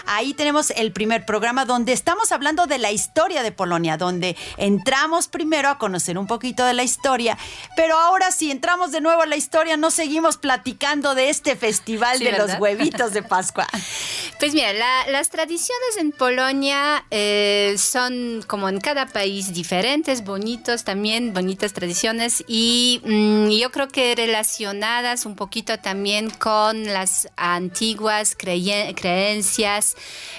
Ahí 0.07 0.33
tenemos 0.33 0.71
el 0.71 0.93
primer 0.93 1.27
programa 1.27 1.67
donde 1.67 1.93
estamos 1.93 2.33
hablando 2.33 2.67
de 2.67 2.79
la 2.79 2.91
historia 2.91 3.43
de 3.43 3.53
Polonia, 3.53 3.99
donde 3.99 4.35
entramos 4.57 5.29
primero 5.29 5.69
a 5.69 5.77
conocer 5.77 6.17
un 6.17 6.27
poquito 6.27 6.65
de 6.65 6.73
la 6.73 6.85
historia, 6.85 7.37
pero 7.77 7.99
ahora 7.99 8.31
si 8.33 8.51
entramos 8.51 8.93
de 8.93 9.03
nuevo 9.03 9.21
a 9.23 9.27
la 9.27 9.37
historia, 9.37 9.77
no 9.77 9.91
seguimos 9.91 10.39
platicando 10.39 11.15
de 11.15 11.29
este 11.29 11.55
festival 11.55 12.17
Sí, 12.17 12.25
de 12.25 12.33
los 12.33 12.59
huevitos 12.59 13.13
de 13.13 13.23
Pascua. 13.23 13.67
Pues 14.41 14.55
mira, 14.55 14.73
la- 14.73 15.07
las 15.11 15.29
tradiciones 15.29 15.99
en 15.99 16.13
Polonia 16.13 17.05
eh, 17.11 17.75
son 17.77 18.43
como 18.47 18.71
en 18.71 18.81
cada 18.81 19.05
país 19.05 19.53
diferentes, 19.53 20.25
bonitos 20.25 20.83
también, 20.83 21.35
bonitas 21.35 21.75
tradiciones 21.75 22.43
y 22.49 23.03
mm, 23.05 23.51
yo 23.51 23.71
creo 23.71 23.89
que 23.89 24.15
relacionadas 24.15 25.27
un 25.27 25.37
poquito 25.37 25.79
también 25.79 26.31
con 26.31 26.85
las 26.87 27.29
antiguas 27.37 28.35
creencias. 28.35 29.95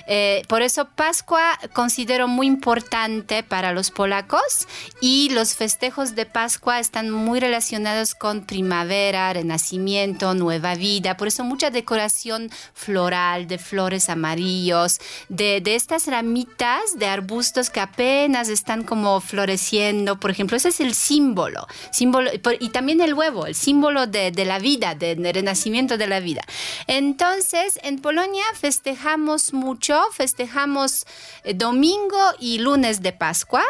Eh, 0.07 0.41
por 0.47 0.63
eso 0.63 0.85
Pascua 0.95 1.59
considero 1.73 2.27
muy 2.27 2.47
importante 2.47 3.43
para 3.43 3.71
los 3.71 3.91
polacos 3.91 4.67
y 4.99 5.29
los 5.29 5.55
festejos 5.55 6.15
de 6.15 6.25
Pascua 6.25 6.79
están 6.79 7.11
muy 7.11 7.39
relacionados 7.39 8.15
con 8.15 8.47
primavera, 8.47 9.31
renacimiento, 9.31 10.33
nueva 10.33 10.73
vida. 10.73 11.17
Por 11.17 11.27
eso 11.27 11.43
mucha 11.43 11.69
decoración 11.69 12.49
floral 12.73 13.47
de 13.47 13.59
flores 13.59 13.90
amarillos, 14.09 14.99
de, 15.29 15.61
de 15.61 15.75
estas 15.75 16.07
ramitas 16.07 16.97
de 16.97 17.05
arbustos 17.07 17.69
que 17.69 17.79
apenas 17.79 18.49
están 18.49 18.83
como 18.83 19.19
floreciendo. 19.21 20.19
Por 20.19 20.31
ejemplo, 20.31 20.57
ese 20.57 20.69
es 20.69 20.79
el 20.79 20.93
símbolo. 20.95 21.67
símbolo 21.91 22.31
y 22.59 22.69
también 22.69 23.01
el 23.01 23.13
huevo, 23.13 23.45
el 23.45 23.55
símbolo 23.55 24.07
de, 24.07 24.31
de 24.31 24.45
la 24.45 24.59
vida, 24.59 24.95
de- 24.95 25.15
del 25.15 25.33
renacimiento 25.33 25.97
de 25.97 26.07
la 26.07 26.19
vida. 26.19 26.41
Entonces, 26.87 27.79
en 27.83 27.99
Polonia 27.99 28.43
festejamos 28.59 29.53
mucho, 29.53 29.99
festejamos 30.13 31.05
eh, 31.43 31.53
domingo 31.53 32.19
y 32.39 32.59
lunes 32.59 33.01
de 33.01 33.11
Pascua. 33.11 33.63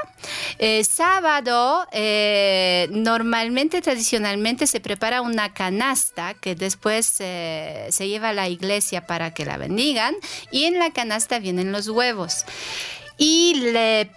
Eh, 0.59 0.83
sábado, 0.83 1.87
eh, 1.91 2.87
normalmente, 2.91 3.81
tradicionalmente, 3.81 4.67
se 4.67 4.79
prepara 4.79 5.21
una 5.21 5.53
canasta 5.53 6.33
que 6.35 6.55
después 6.55 7.05
se 7.05 8.07
lleva 8.07 8.29
a 8.29 8.33
la 8.33 8.49
iglesia 8.49 9.05
para 9.07 9.33
que 9.33 9.45
la 9.45 9.57
bendigan 9.57 10.10
y 10.51 10.65
en 10.65 10.79
la 10.79 10.91
canasta 10.91 11.39
vienen 11.39 11.71
los 11.71 11.87
huevos. 11.87 12.45
Y 13.23 13.53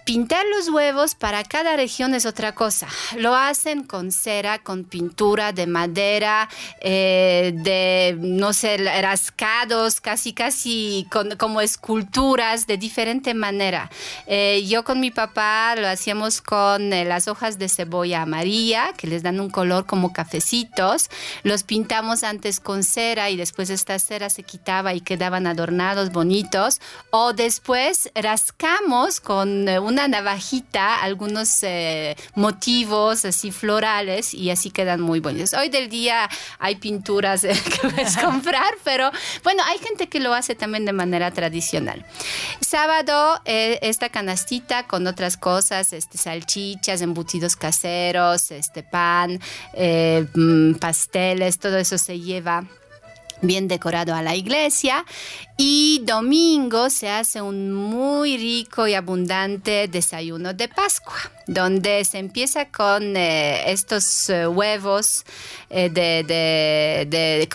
pintar 0.06 0.46
los 0.56 0.70
huevos 0.70 1.14
para 1.14 1.44
cada 1.44 1.76
región 1.76 2.14
es 2.14 2.24
otra 2.24 2.54
cosa. 2.54 2.88
Lo 3.18 3.34
hacen 3.34 3.82
con 3.82 4.10
cera, 4.10 4.60
con 4.60 4.84
pintura 4.84 5.52
de 5.52 5.66
madera, 5.66 6.48
eh, 6.80 7.52
de, 7.54 8.16
no 8.18 8.54
sé, 8.54 8.78
rascados, 8.78 10.00
casi, 10.00 10.32
casi 10.32 11.06
como 11.36 11.60
esculturas 11.60 12.66
de 12.66 12.78
diferente 12.78 13.34
manera. 13.34 13.90
Eh, 14.26 14.64
yo 14.66 14.84
con 14.84 15.00
mi 15.00 15.10
papá 15.10 15.76
lo 15.76 15.86
hacíamos 15.86 16.40
con 16.40 16.94
eh, 16.94 17.04
las 17.04 17.28
hojas 17.28 17.58
de 17.58 17.68
cebolla 17.68 18.22
amarilla, 18.22 18.94
que 18.96 19.06
les 19.06 19.22
dan 19.22 19.38
un 19.38 19.50
color 19.50 19.84
como 19.84 20.14
cafecitos. 20.14 21.10
Los 21.42 21.62
pintamos 21.62 22.24
antes 22.24 22.58
con 22.58 22.82
cera 22.82 23.28
y 23.28 23.36
después 23.36 23.68
esta 23.68 23.98
cera 23.98 24.30
se 24.30 24.44
quitaba 24.44 24.94
y 24.94 25.02
quedaban 25.02 25.46
adornados, 25.46 26.10
bonitos. 26.10 26.80
O 27.10 27.34
después 27.34 28.10
rascamos 28.14 28.93
con 29.22 29.68
eh, 29.68 29.78
una 29.78 30.06
navajita 30.06 31.02
algunos 31.02 31.62
eh, 31.62 32.16
motivos 32.34 33.24
así 33.24 33.50
florales 33.50 34.34
y 34.34 34.50
así 34.50 34.70
quedan 34.70 35.00
muy 35.00 35.20
bonitos. 35.20 35.52
Hoy 35.54 35.68
del 35.68 35.88
día 35.88 36.28
hay 36.58 36.76
pinturas 36.76 37.42
eh, 37.44 37.52
que 37.82 37.88
puedes 37.88 38.16
comprar, 38.24 38.74
pero 38.84 39.10
bueno, 39.42 39.62
hay 39.66 39.78
gente 39.78 40.08
que 40.08 40.20
lo 40.20 40.32
hace 40.32 40.54
también 40.54 40.84
de 40.84 40.92
manera 40.92 41.30
tradicional. 41.32 42.04
Sábado, 42.60 43.40
eh, 43.44 43.78
esta 43.82 44.08
canastita 44.08 44.86
con 44.86 45.06
otras 45.06 45.36
cosas, 45.36 45.92
este, 45.92 46.18
salchichas, 46.18 47.00
embutidos 47.00 47.56
caseros, 47.56 48.50
este 48.50 48.82
pan, 48.82 49.40
eh, 49.72 50.26
mm, 50.34 50.74
pasteles, 50.74 51.58
todo 51.58 51.78
eso 51.78 51.98
se 51.98 52.20
lleva 52.20 52.64
bien 53.42 53.68
decorado 53.68 54.14
a 54.14 54.22
la 54.22 54.34
iglesia 54.34 55.04
y 55.56 56.00
domingo 56.04 56.90
se 56.90 57.08
hace 57.08 57.40
un 57.40 57.72
muy 57.72 58.36
rico 58.36 58.86
y 58.86 58.94
abundante 58.94 59.88
desayuno 59.88 60.52
de 60.52 60.68
Pascua 60.68 61.14
donde 61.46 62.04
se 62.04 62.18
empieza 62.18 62.66
con 62.66 63.16
eh, 63.16 63.70
estos 63.70 64.30
eh, 64.30 64.46
huevos 64.46 65.24
eh, 65.70 65.90
de, 65.90 67.48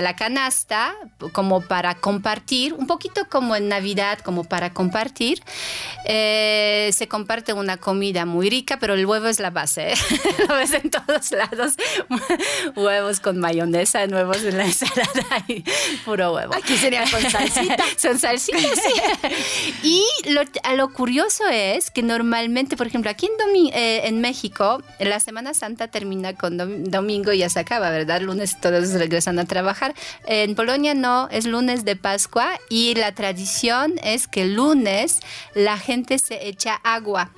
la 0.00 0.14
canasta 0.14 0.94
como 1.32 1.60
para 1.60 1.96
compartir, 1.96 2.74
un 2.74 2.86
poquito 2.86 3.28
como 3.28 3.56
en 3.56 3.68
Navidad, 3.68 4.18
como 4.20 4.44
para 4.44 4.72
compartir. 4.72 5.42
Se 6.04 7.08
comparte 7.08 7.52
una 7.52 7.76
comida 7.76 8.24
muy 8.24 8.48
rica, 8.48 8.78
pero 8.78 8.94
el 8.94 9.04
huevo 9.04 9.26
es 9.26 9.40
la 9.40 9.50
base. 9.50 9.94
Lo 10.48 10.54
ves 10.54 10.72
en 10.72 10.90
todos 10.90 11.32
lados. 11.32 11.74
huevos 12.76 13.20
con 13.20 13.38
mayonesa, 13.38 14.04
huevos 14.04 14.42
en 14.44 14.56
la 14.56 14.66
ensalada 14.66 15.44
y 15.48 15.64
puro 16.04 16.34
huevo. 16.34 16.54
Aquí 16.54 16.76
sería 16.76 17.04
Son 17.96 18.18
salsitas, 18.18 18.62
sí. 18.62 19.28
Y 19.82 20.02
lo, 20.30 20.42
lo 20.76 20.92
curioso 20.92 21.44
es 21.50 21.90
que 21.90 22.02
normalmente, 22.02 22.76
por 22.76 22.86
ejemplo, 22.86 23.10
aquí 23.10 23.26
en, 23.26 23.32
Domi- 23.38 23.70
eh, 23.74 24.02
en 24.04 24.20
México, 24.20 24.82
la 24.98 25.20
Semana 25.20 25.54
Santa 25.54 25.88
termina 25.88 26.34
con 26.34 26.58
dom- 26.58 26.84
domingo 26.84 27.32
y 27.32 27.38
ya 27.38 27.48
se 27.48 27.60
acaba, 27.60 27.90
¿verdad? 27.90 28.20
Lunes 28.20 28.60
todos 28.60 28.90
regresan 28.92 29.38
a 29.38 29.44
trabajar. 29.44 29.94
En 30.26 30.54
Polonia 30.54 30.94
no, 30.94 31.28
es 31.30 31.46
lunes 31.46 31.84
de 31.84 31.96
Pascua 31.96 32.58
y 32.68 32.94
la 32.94 33.12
tradición 33.14 33.94
es 34.02 34.28
que 34.28 34.42
el 34.42 34.54
lunes 34.54 35.20
la 35.54 35.78
gente 35.78 36.18
se 36.18 36.48
echa 36.48 36.74
agua. 36.84 37.30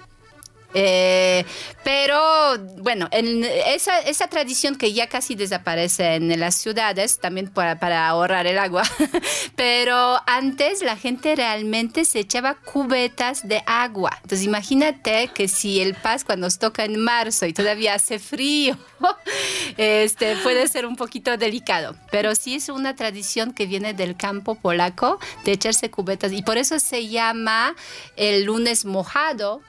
Eh, 0.75 1.45
pero 1.83 2.59
bueno, 2.79 3.09
en 3.11 3.45
esa, 3.45 4.29
tradición 4.29 4.77
que 4.77 4.93
ya 4.93 5.09
casi 5.09 5.35
desaparece 5.35 6.15
en 6.15 6.39
las 6.39 6.55
ciudades, 6.55 7.19
también 7.19 7.49
para, 7.49 7.81
para 7.81 8.07
ahorrar 8.07 8.47
el 8.47 8.59
agua, 8.59 8.85
pero 9.57 10.21
antes 10.27 10.83
la 10.83 10.97
gente 10.97 11.35
realmente 11.35 12.05
se 12.05 12.21
echaba 12.21 12.55
cubetas 12.55 13.49
de 13.49 13.63
agua. 13.67 14.13
Entonces 14.23 14.47
imagínate 14.47 15.29
que 15.35 15.49
si 15.49 15.81
el 15.81 15.95
Pascua 15.95 16.37
nos 16.37 16.59
toca 16.59 16.85
en 16.85 17.01
marzo 17.01 17.47
y 17.47 17.53
todavía 17.53 17.95
hace 17.95 18.19
frío, 18.19 18.77
este, 19.77 20.37
puede 20.37 20.69
ser 20.69 20.87
un 20.87 20.97
poquito 20.97 21.37
delicado, 21.37 21.97
pero 22.11 22.35
sí 22.35 22.55
es 22.55 22.69
una 22.69 22.95
tradición 22.95 23.53
que 23.53 23.67
viene 23.67 23.95
del 23.95 24.17
campo 24.17 24.55
polaco 24.55 25.19
de 25.45 25.53
echarse 25.53 25.91
cubetas 25.91 26.33
y 26.33 26.43
por 26.43 26.59
eso 26.59 26.79
se 26.79 27.09
llama 27.09 27.75
el 28.17 28.45
lunes 28.45 28.85
mojado 28.85 29.63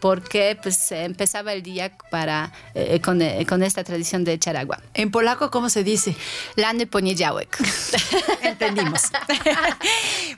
porque 0.00 0.58
pues 0.60 0.90
empezaba 0.92 1.52
el 1.52 1.62
día 1.62 1.92
para, 2.10 2.52
eh, 2.74 3.00
con, 3.00 3.22
eh, 3.22 3.44
con 3.46 3.62
esta 3.62 3.84
tradición 3.84 4.24
de 4.24 4.32
echar 4.32 4.56
agua. 4.56 4.80
En 4.94 5.10
polaco, 5.10 5.50
¿cómo 5.50 5.70
se 5.70 5.84
dice? 5.84 6.16
Lany 6.56 6.86
poniedziałek. 6.86 7.58
Entendimos. 8.42 9.02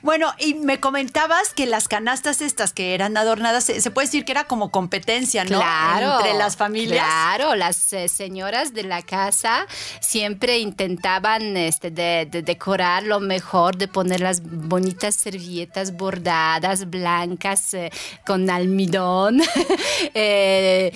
bueno, 0.01 0.33
y 0.37 0.55
me 0.55 0.79
comentabas 0.79 1.53
que 1.53 1.65
las 1.65 1.87
canastas 1.87 2.41
estas 2.41 2.73
que 2.73 2.93
eran 2.93 3.15
adornadas, 3.17 3.63
se, 3.63 3.81
se 3.81 3.91
puede 3.91 4.07
decir 4.07 4.25
que 4.25 4.33
era 4.33 4.43
como 4.45 4.69
competencia, 4.71 5.43
¿no? 5.43 5.59
Claro. 5.59 6.19
Entre 6.19 6.37
las 6.37 6.57
familias. 6.57 7.05
Claro, 7.05 7.55
las 7.55 7.93
eh, 7.93 8.09
señoras 8.09 8.73
de 8.73 8.83
la 8.83 9.01
casa 9.01 9.65
siempre 10.01 10.59
intentaban 10.59 11.55
este, 11.57 11.91
de, 11.91 12.27
de 12.29 12.41
decorar 12.41 13.03
lo 13.03 13.19
mejor, 13.19 13.77
de 13.77 13.87
poner 13.87 14.19
las 14.19 14.41
bonitas 14.43 15.15
servilletas 15.15 15.95
bordadas, 15.95 16.89
blancas, 16.89 17.73
eh, 17.73 17.91
con 18.25 18.49
almidón. 18.49 19.41
Eh, 20.15 20.91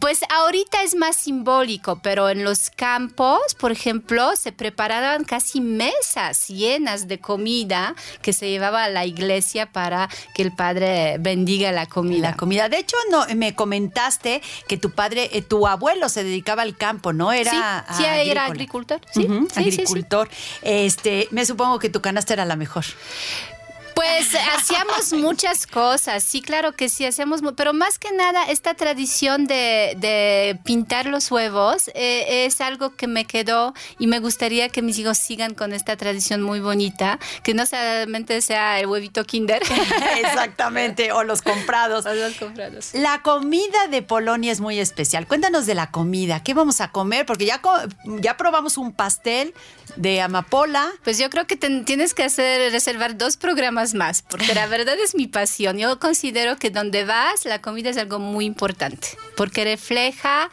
pues 0.00 0.20
ahorita 0.28 0.82
es 0.82 0.94
más 0.94 1.16
simbólico, 1.16 2.00
pero 2.02 2.28
en 2.28 2.44
los 2.44 2.70
campos, 2.70 3.54
por 3.58 3.72
ejemplo, 3.72 4.36
se 4.36 4.52
preparaban 4.52 5.24
casi 5.24 5.60
mesas 5.60 6.48
llenas 6.48 7.08
de 7.08 7.18
comida 7.18 7.94
que 8.20 8.32
se 8.32 8.50
llevaba 8.50 8.84
a 8.84 8.88
la 8.88 9.06
iglesia 9.06 9.70
para 9.72 10.08
que 10.34 10.42
el 10.42 10.52
padre 10.52 11.16
bendiga 11.18 11.72
la 11.72 11.86
comida. 11.86 12.30
La 12.30 12.36
comida. 12.36 12.68
De 12.68 12.78
hecho, 12.78 12.96
no, 13.10 13.26
me 13.34 13.54
comentaste 13.54 14.42
que 14.66 14.76
tu 14.76 14.90
padre, 14.90 15.30
eh, 15.32 15.42
tu 15.42 15.66
abuelo 15.66 16.08
se 16.08 16.24
dedicaba 16.24 16.62
al 16.62 16.76
campo, 16.76 17.12
¿no? 17.12 17.32
Era, 17.32 17.86
sí, 17.90 17.96
sí, 17.96 18.04
era 18.04 18.44
agricultor. 18.46 19.00
Sí. 19.12 19.26
agricultor. 19.56 20.28
Este, 20.62 21.28
me 21.30 21.46
supongo 21.46 21.78
que 21.78 21.88
tu 21.88 22.00
canasta 22.00 22.34
era 22.34 22.44
la 22.44 22.56
mejor. 22.56 22.84
Pues 23.98 24.28
hacíamos 24.56 25.12
muchas 25.12 25.66
cosas, 25.66 26.22
sí, 26.22 26.40
claro 26.40 26.70
que 26.70 26.88
sí, 26.88 27.04
hacíamos, 27.04 27.40
pero 27.56 27.72
más 27.72 27.98
que 27.98 28.12
nada 28.12 28.44
esta 28.44 28.74
tradición 28.74 29.48
de, 29.48 29.96
de 29.98 30.56
pintar 30.62 31.06
los 31.06 31.32
huevos 31.32 31.88
eh, 31.94 32.46
es 32.46 32.60
algo 32.60 32.94
que 32.94 33.08
me 33.08 33.24
quedó 33.24 33.74
y 33.98 34.06
me 34.06 34.20
gustaría 34.20 34.68
que 34.68 34.82
mis 34.82 35.00
hijos 35.00 35.18
sigan 35.18 35.54
con 35.54 35.72
esta 35.72 35.96
tradición 35.96 36.42
muy 36.42 36.60
bonita, 36.60 37.18
que 37.42 37.54
no 37.54 37.66
solamente 37.66 38.40
sea 38.40 38.78
el 38.78 38.86
huevito 38.86 39.24
kinder. 39.24 39.62
Exactamente, 40.18 41.10
o 41.10 41.24
los 41.24 41.42
comprados. 41.42 42.06
O 42.06 42.14
los 42.14 42.34
comprados. 42.34 42.90
La 42.94 43.22
comida 43.22 43.88
de 43.90 44.02
Polonia 44.02 44.52
es 44.52 44.60
muy 44.60 44.78
especial. 44.78 45.26
Cuéntanos 45.26 45.66
de 45.66 45.74
la 45.74 45.90
comida. 45.90 46.40
¿Qué 46.44 46.54
vamos 46.54 46.80
a 46.80 46.92
comer? 46.92 47.26
Porque 47.26 47.46
ya, 47.46 47.60
ya 48.20 48.36
probamos 48.36 48.78
un 48.78 48.92
pastel 48.92 49.54
de 49.96 50.20
amapola. 50.20 50.90
Pues 51.04 51.18
yo 51.18 51.30
creo 51.30 51.46
que 51.46 51.56
ten- 51.56 51.84
tienes 51.84 52.14
que 52.14 52.24
hacer 52.24 52.70
reservar 52.72 53.16
dos 53.16 53.36
programas 53.36 53.94
más, 53.94 54.22
porque 54.22 54.54
la 54.54 54.66
verdad 54.74 54.96
es 55.02 55.14
mi 55.14 55.26
pasión. 55.26 55.78
Yo 55.78 55.98
considero 55.98 56.56
que 56.56 56.70
donde 56.70 57.04
vas, 57.04 57.44
la 57.44 57.60
comida 57.60 57.90
es 57.90 57.96
algo 57.96 58.18
muy 58.18 58.44
importante, 58.44 59.08
porque 59.36 59.64
refleja 59.64 60.50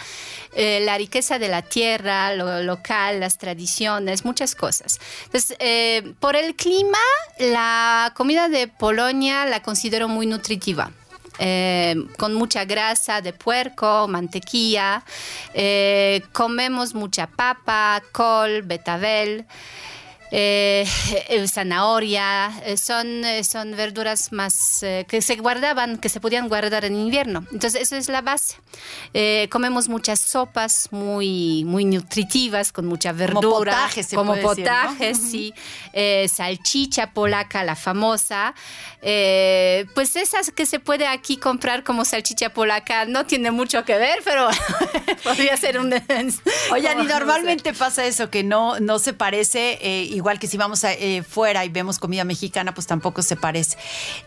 eh, 0.55 0.79
la 0.83 0.97
riqueza 0.97 1.37
de 1.39 1.47
la 1.49 1.61
tierra, 1.61 2.33
lo 2.35 2.61
local, 2.63 3.19
las 3.19 3.37
tradiciones, 3.37 4.25
muchas 4.25 4.55
cosas. 4.55 4.99
Entonces, 5.25 5.57
eh, 5.59 6.13
por 6.19 6.35
el 6.35 6.55
clima, 6.55 6.97
la 7.39 8.13
comida 8.15 8.47
de 8.49 8.67
Polonia 8.67 9.45
la 9.45 9.61
considero 9.61 10.07
muy 10.07 10.25
nutritiva. 10.27 10.91
Eh, 11.39 11.95
con 12.17 12.33
mucha 12.33 12.65
grasa 12.65 13.21
de 13.21 13.33
puerco, 13.33 14.07
mantequilla, 14.07 15.03
eh, 15.53 16.21
comemos 16.31 16.93
mucha 16.93 17.27
papa, 17.27 18.01
col, 18.11 18.61
betabel. 18.63 19.45
Eh, 20.31 20.87
eh, 21.29 21.47
zanahoria, 21.47 22.51
eh, 22.65 22.77
son, 22.77 23.23
son 23.43 23.75
verduras 23.75 24.31
más 24.31 24.83
eh, 24.83 25.05
que 25.07 25.21
se 25.21 25.35
guardaban, 25.35 25.97
que 25.97 26.09
se 26.09 26.19
podían 26.19 26.47
guardar 26.47 26.85
en 26.85 26.95
invierno. 26.95 27.45
Entonces, 27.51 27.81
eso 27.81 27.95
es 27.95 28.09
la 28.09 28.21
base. 28.21 28.55
Eh, 29.13 29.47
comemos 29.51 29.87
muchas 29.87 30.19
sopas 30.19 30.89
muy, 30.91 31.63
muy 31.65 31.85
nutritivas, 31.85 32.71
con 32.71 32.85
mucha 32.85 33.11
verdura. 33.11 33.71
potaje, 33.71 34.03
se 34.03 34.15
como 34.15 34.33
puede 34.33 34.41
decir, 34.41 34.65
¿no? 34.65 34.71
potaje, 34.71 35.15
sí. 35.15 35.53
Salchicha 36.27 37.11
polaca, 37.11 37.63
la 37.63 37.75
famosa. 37.75 38.53
Pues 39.01 40.15
esas 40.15 40.51
que 40.51 40.65
se 40.65 40.79
puede 40.79 41.07
aquí 41.07 41.37
comprar 41.37 41.83
como 41.83 42.05
salchicha 42.05 42.49
polaca 42.49 43.05
no 43.05 43.25
tiene 43.25 43.51
mucho 43.51 43.85
que 43.85 43.97
ver, 43.97 44.19
pero 44.23 44.49
podría 45.23 45.55
ser 45.57 45.79
un... 45.79 45.93
Oye, 45.93 46.01
como, 46.71 46.79
y 46.79 46.95
no 46.95 47.03
sé. 47.03 47.09
normalmente 47.09 47.73
pasa 47.73 48.05
eso, 48.05 48.29
que 48.29 48.43
no, 48.43 48.79
no 48.79 48.99
se 48.99 49.13
parece, 49.13 49.77
igual 50.15 50.39
que 50.39 50.47
si 50.47 50.57
vamos 50.57 50.83
eh, 50.83 51.23
fuera 51.27 51.65
y 51.65 51.69
vemos 51.69 51.99
comida 51.99 52.23
mexicana, 52.23 52.73
pues 52.73 52.87
tampoco 52.87 53.21
se 53.21 53.35
parece. 53.35 53.77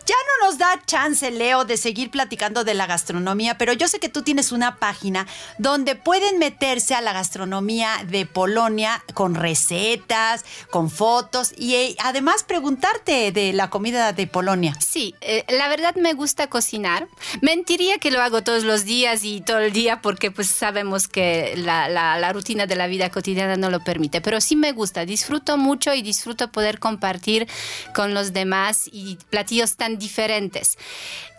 Ya 0.05 0.15
no 0.41 0.47
nos 0.47 0.57
da 0.57 0.81
chance, 0.85 1.29
Leo, 1.31 1.65
de 1.65 1.77
seguir 1.77 2.11
platicando 2.11 2.63
de 2.63 2.73
la 2.73 2.85
gastronomía, 2.87 3.57
pero 3.57 3.73
yo 3.73 3.87
sé 3.87 3.99
que 3.99 4.09
tú 4.09 4.21
tienes 4.23 4.51
una 4.51 4.77
página 4.77 5.27
donde 5.57 5.95
pueden 5.95 6.39
meterse 6.39 6.95
a 6.95 7.01
la 7.01 7.13
gastronomía 7.13 7.89
de 8.07 8.25
Polonia 8.25 9.03
con 9.13 9.35
recetas, 9.35 10.45
con 10.71 10.89
fotos 10.89 11.53
y 11.57 11.75
eh, 11.75 11.95
además 12.03 12.43
preguntarte 12.43 13.31
de 13.31 13.53
la 13.53 13.69
comida 13.69 14.13
de 14.13 14.27
Polonia. 14.27 14.75
Sí, 14.79 15.15
eh, 15.21 15.45
la 15.49 15.67
verdad 15.67 15.95
me 15.95 16.13
gusta 16.13 16.47
cocinar. 16.47 17.07
Mentiría 17.41 17.97
que 17.97 18.11
lo 18.11 18.21
hago 18.21 18.43
todos 18.43 18.63
los 18.63 18.85
días 18.85 19.23
y 19.23 19.41
todo 19.41 19.59
el 19.59 19.71
día 19.73 20.01
porque 20.01 20.31
pues 20.31 20.47
sabemos 20.49 21.07
que 21.07 21.53
la, 21.57 21.87
la- 21.89 22.17
la 22.19 22.33
rutina 22.33 22.65
de 22.65 22.75
la 22.75 22.87
vida 22.87 23.09
cotidiana 23.09 23.55
no 23.55 23.69
lo 23.69 23.79
permite, 23.83 24.21
pero 24.21 24.41
sí 24.41 24.55
me 24.55 24.71
gusta, 24.73 25.05
disfruto 25.05 25.57
mucho 25.57 25.78
y 25.87 26.01
disfruto 26.01 26.51
poder 26.51 26.79
compartir 26.79 27.47
con 27.95 28.13
los 28.13 28.33
demás 28.33 28.89
y 28.91 29.17
platillos 29.29 29.75
tan 29.75 29.97
diferentes. 29.97 30.77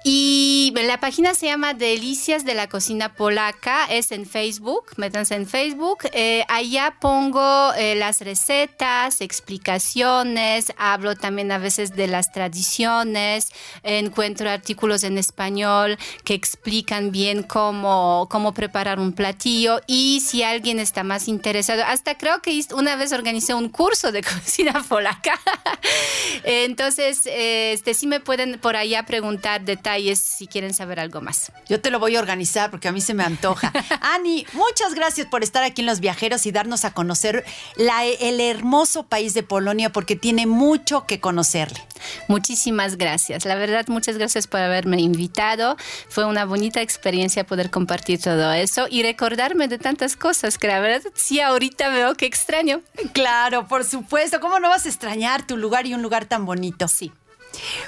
Y 0.02 0.72
la 0.86 0.98
página 0.98 1.34
se 1.34 1.46
llama 1.46 1.74
Delicias 1.74 2.46
de 2.46 2.54
la 2.54 2.66
Cocina 2.66 3.12
Polaca, 3.12 3.84
es 3.90 4.12
en 4.12 4.24
Facebook, 4.24 4.86
métanse 4.96 5.34
en 5.34 5.46
Facebook. 5.46 5.98
Eh, 6.12 6.42
allá 6.48 6.96
pongo 6.98 7.74
eh, 7.74 7.94
las 7.96 8.22
recetas, 8.22 9.20
explicaciones, 9.20 10.72
hablo 10.78 11.16
también 11.16 11.52
a 11.52 11.58
veces 11.58 11.94
de 11.96 12.06
las 12.06 12.32
tradiciones, 12.32 13.52
encuentro 13.82 14.48
artículos 14.48 15.04
en 15.04 15.18
español 15.18 15.98
que 16.24 16.32
explican 16.32 17.12
bien 17.12 17.42
cómo, 17.42 18.26
cómo 18.30 18.54
preparar 18.54 18.98
un 19.00 19.12
platillo 19.12 19.82
y 19.86 20.20
si 20.20 20.42
alguien 20.42 20.78
está 20.78 21.04
más 21.04 21.28
interesado, 21.28 21.84
hasta 21.84 22.16
creo 22.16 22.40
que 22.40 22.58
una 22.74 22.96
vez 22.96 23.12
organicé 23.12 23.52
un 23.52 23.68
curso 23.68 24.12
de 24.12 24.22
cocina 24.22 24.82
polaca. 24.88 25.38
Entonces, 26.44 27.22
este, 27.26 27.92
sí 27.92 28.06
me 28.06 28.20
pueden 28.20 28.58
por 28.58 28.76
allá 28.76 29.04
preguntar 29.04 29.62
detalles 29.62 29.89
si 29.98 30.46
quieren 30.46 30.74
saber 30.74 31.00
algo 31.00 31.20
más. 31.20 31.52
Yo 31.68 31.80
te 31.80 31.90
lo 31.90 31.98
voy 31.98 32.16
a 32.16 32.20
organizar 32.20 32.70
porque 32.70 32.88
a 32.88 32.92
mí 32.92 33.00
se 33.00 33.14
me 33.14 33.24
antoja. 33.24 33.72
Ani, 34.00 34.46
muchas 34.52 34.94
gracias 34.94 35.26
por 35.26 35.42
estar 35.42 35.62
aquí 35.62 35.82
en 35.82 35.86
Los 35.86 36.00
Viajeros 36.00 36.46
y 36.46 36.52
darnos 36.52 36.84
a 36.84 36.92
conocer 36.92 37.44
la- 37.76 38.04
el 38.04 38.40
hermoso 38.40 39.04
país 39.04 39.34
de 39.34 39.42
Polonia 39.42 39.90
porque 39.90 40.16
tiene 40.16 40.46
mucho 40.46 41.06
que 41.06 41.20
conocerle. 41.20 41.80
Muchísimas 42.28 42.96
gracias. 42.96 43.44
La 43.44 43.54
verdad, 43.56 43.86
muchas 43.88 44.16
gracias 44.16 44.46
por 44.46 44.60
haberme 44.60 45.00
invitado. 45.00 45.76
Fue 46.08 46.24
una 46.24 46.44
bonita 46.44 46.80
experiencia 46.80 47.44
poder 47.44 47.70
compartir 47.70 48.20
todo 48.20 48.52
eso 48.52 48.86
y 48.90 49.02
recordarme 49.02 49.68
de 49.68 49.78
tantas 49.78 50.16
cosas 50.16 50.56
que 50.58 50.66
la 50.68 50.80
verdad 50.80 51.02
sí 51.14 51.40
ahorita 51.40 51.88
veo 51.90 52.14
que 52.14 52.26
extraño. 52.26 52.80
Claro, 53.12 53.66
por 53.68 53.84
supuesto. 53.84 54.40
¿Cómo 54.40 54.60
no 54.60 54.68
vas 54.68 54.86
a 54.86 54.88
extrañar 54.88 55.46
tu 55.46 55.56
lugar 55.56 55.86
y 55.86 55.94
un 55.94 56.02
lugar 56.02 56.24
tan 56.24 56.46
bonito? 56.46 56.88
Sí. 56.88 57.12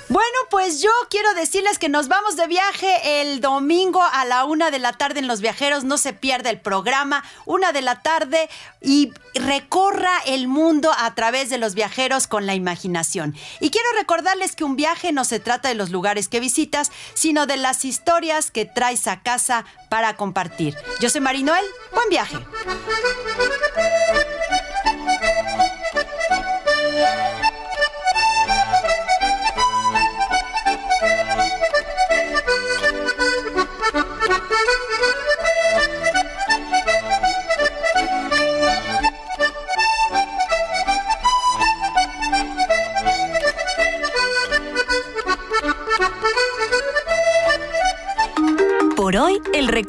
Bueno, 0.08 0.38
pues 0.50 0.82
yo 0.82 0.90
quiero 1.10 1.32
decirles 1.34 1.78
que 1.78 1.88
nos 1.88 2.08
vamos 2.08 2.36
de 2.36 2.46
viaje 2.46 3.20
el 3.22 3.40
domingo 3.40 4.02
a 4.02 4.24
la 4.24 4.44
una 4.44 4.70
de 4.70 4.78
la 4.78 4.92
tarde 4.92 5.20
en 5.20 5.28
Los 5.28 5.40
Viajeros. 5.40 5.84
No 5.84 5.98
se 5.98 6.12
pierda 6.12 6.50
el 6.50 6.60
programa, 6.60 7.24
una 7.46 7.72
de 7.72 7.82
la 7.82 8.02
tarde 8.02 8.48
y 8.80 9.12
recorra 9.34 10.12
el 10.26 10.48
mundo 10.48 10.90
a 10.96 11.14
través 11.14 11.50
de 11.50 11.58
los 11.58 11.74
viajeros 11.74 12.26
con 12.26 12.46
la 12.46 12.54
imaginación. 12.54 13.34
Y 13.60 13.70
quiero 13.70 13.88
recordarles 13.98 14.56
que 14.56 14.64
un 14.64 14.76
viaje 14.76 15.12
no 15.12 15.24
se 15.24 15.40
trata 15.40 15.68
de 15.68 15.74
los 15.74 15.90
lugares 15.90 16.28
que 16.28 16.40
visitas, 16.40 16.90
sino 17.14 17.46
de 17.46 17.56
las 17.56 17.84
historias 17.84 18.50
que 18.50 18.64
traes 18.64 19.06
a 19.06 19.22
casa 19.22 19.64
para 19.88 20.16
compartir. 20.16 20.76
Yo 21.00 21.10
soy 21.10 21.20
Marinoel, 21.20 21.64
buen 21.94 22.08
viaje. 22.08 22.36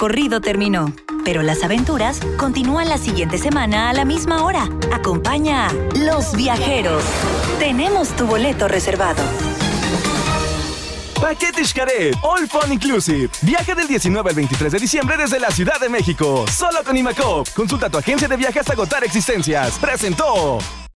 Recorrido 0.03 0.41
terminó, 0.41 0.93
pero 1.23 1.43
las 1.43 1.63
aventuras 1.63 2.19
continúan 2.37 2.89
la 2.89 2.97
siguiente 2.97 3.37
semana 3.37 3.89
a 3.89 3.93
la 3.93 4.03
misma 4.03 4.43
hora. 4.43 4.67
Acompaña 4.91 5.67
a 5.67 5.73
Los 5.97 6.35
Viajeros. 6.35 7.05
Tenemos 7.57 8.09
tu 8.09 8.25
boleto 8.25 8.67
reservado. 8.67 9.23
Paquete 11.21 11.63
Xcaret, 11.63 12.17
All 12.21 12.49
Fun 12.49 12.73
Inclusive. 12.73 13.29
Viaje 13.43 13.75
del 13.75 13.87
19 13.87 14.29
al 14.29 14.35
23 14.35 14.73
de 14.73 14.79
diciembre 14.79 15.15
desde 15.15 15.39
la 15.39 15.51
Ciudad 15.51 15.79
de 15.79 15.87
México. 15.87 16.43
Solo 16.51 16.83
con 16.83 16.97
Imacop. 16.97 17.47
Consulta 17.53 17.89
tu 17.89 17.97
agencia 17.97 18.27
de 18.27 18.35
viajes 18.35 18.59
hasta 18.59 18.73
agotar 18.73 19.05
existencias. 19.05 19.79
Presentó. 19.79 20.59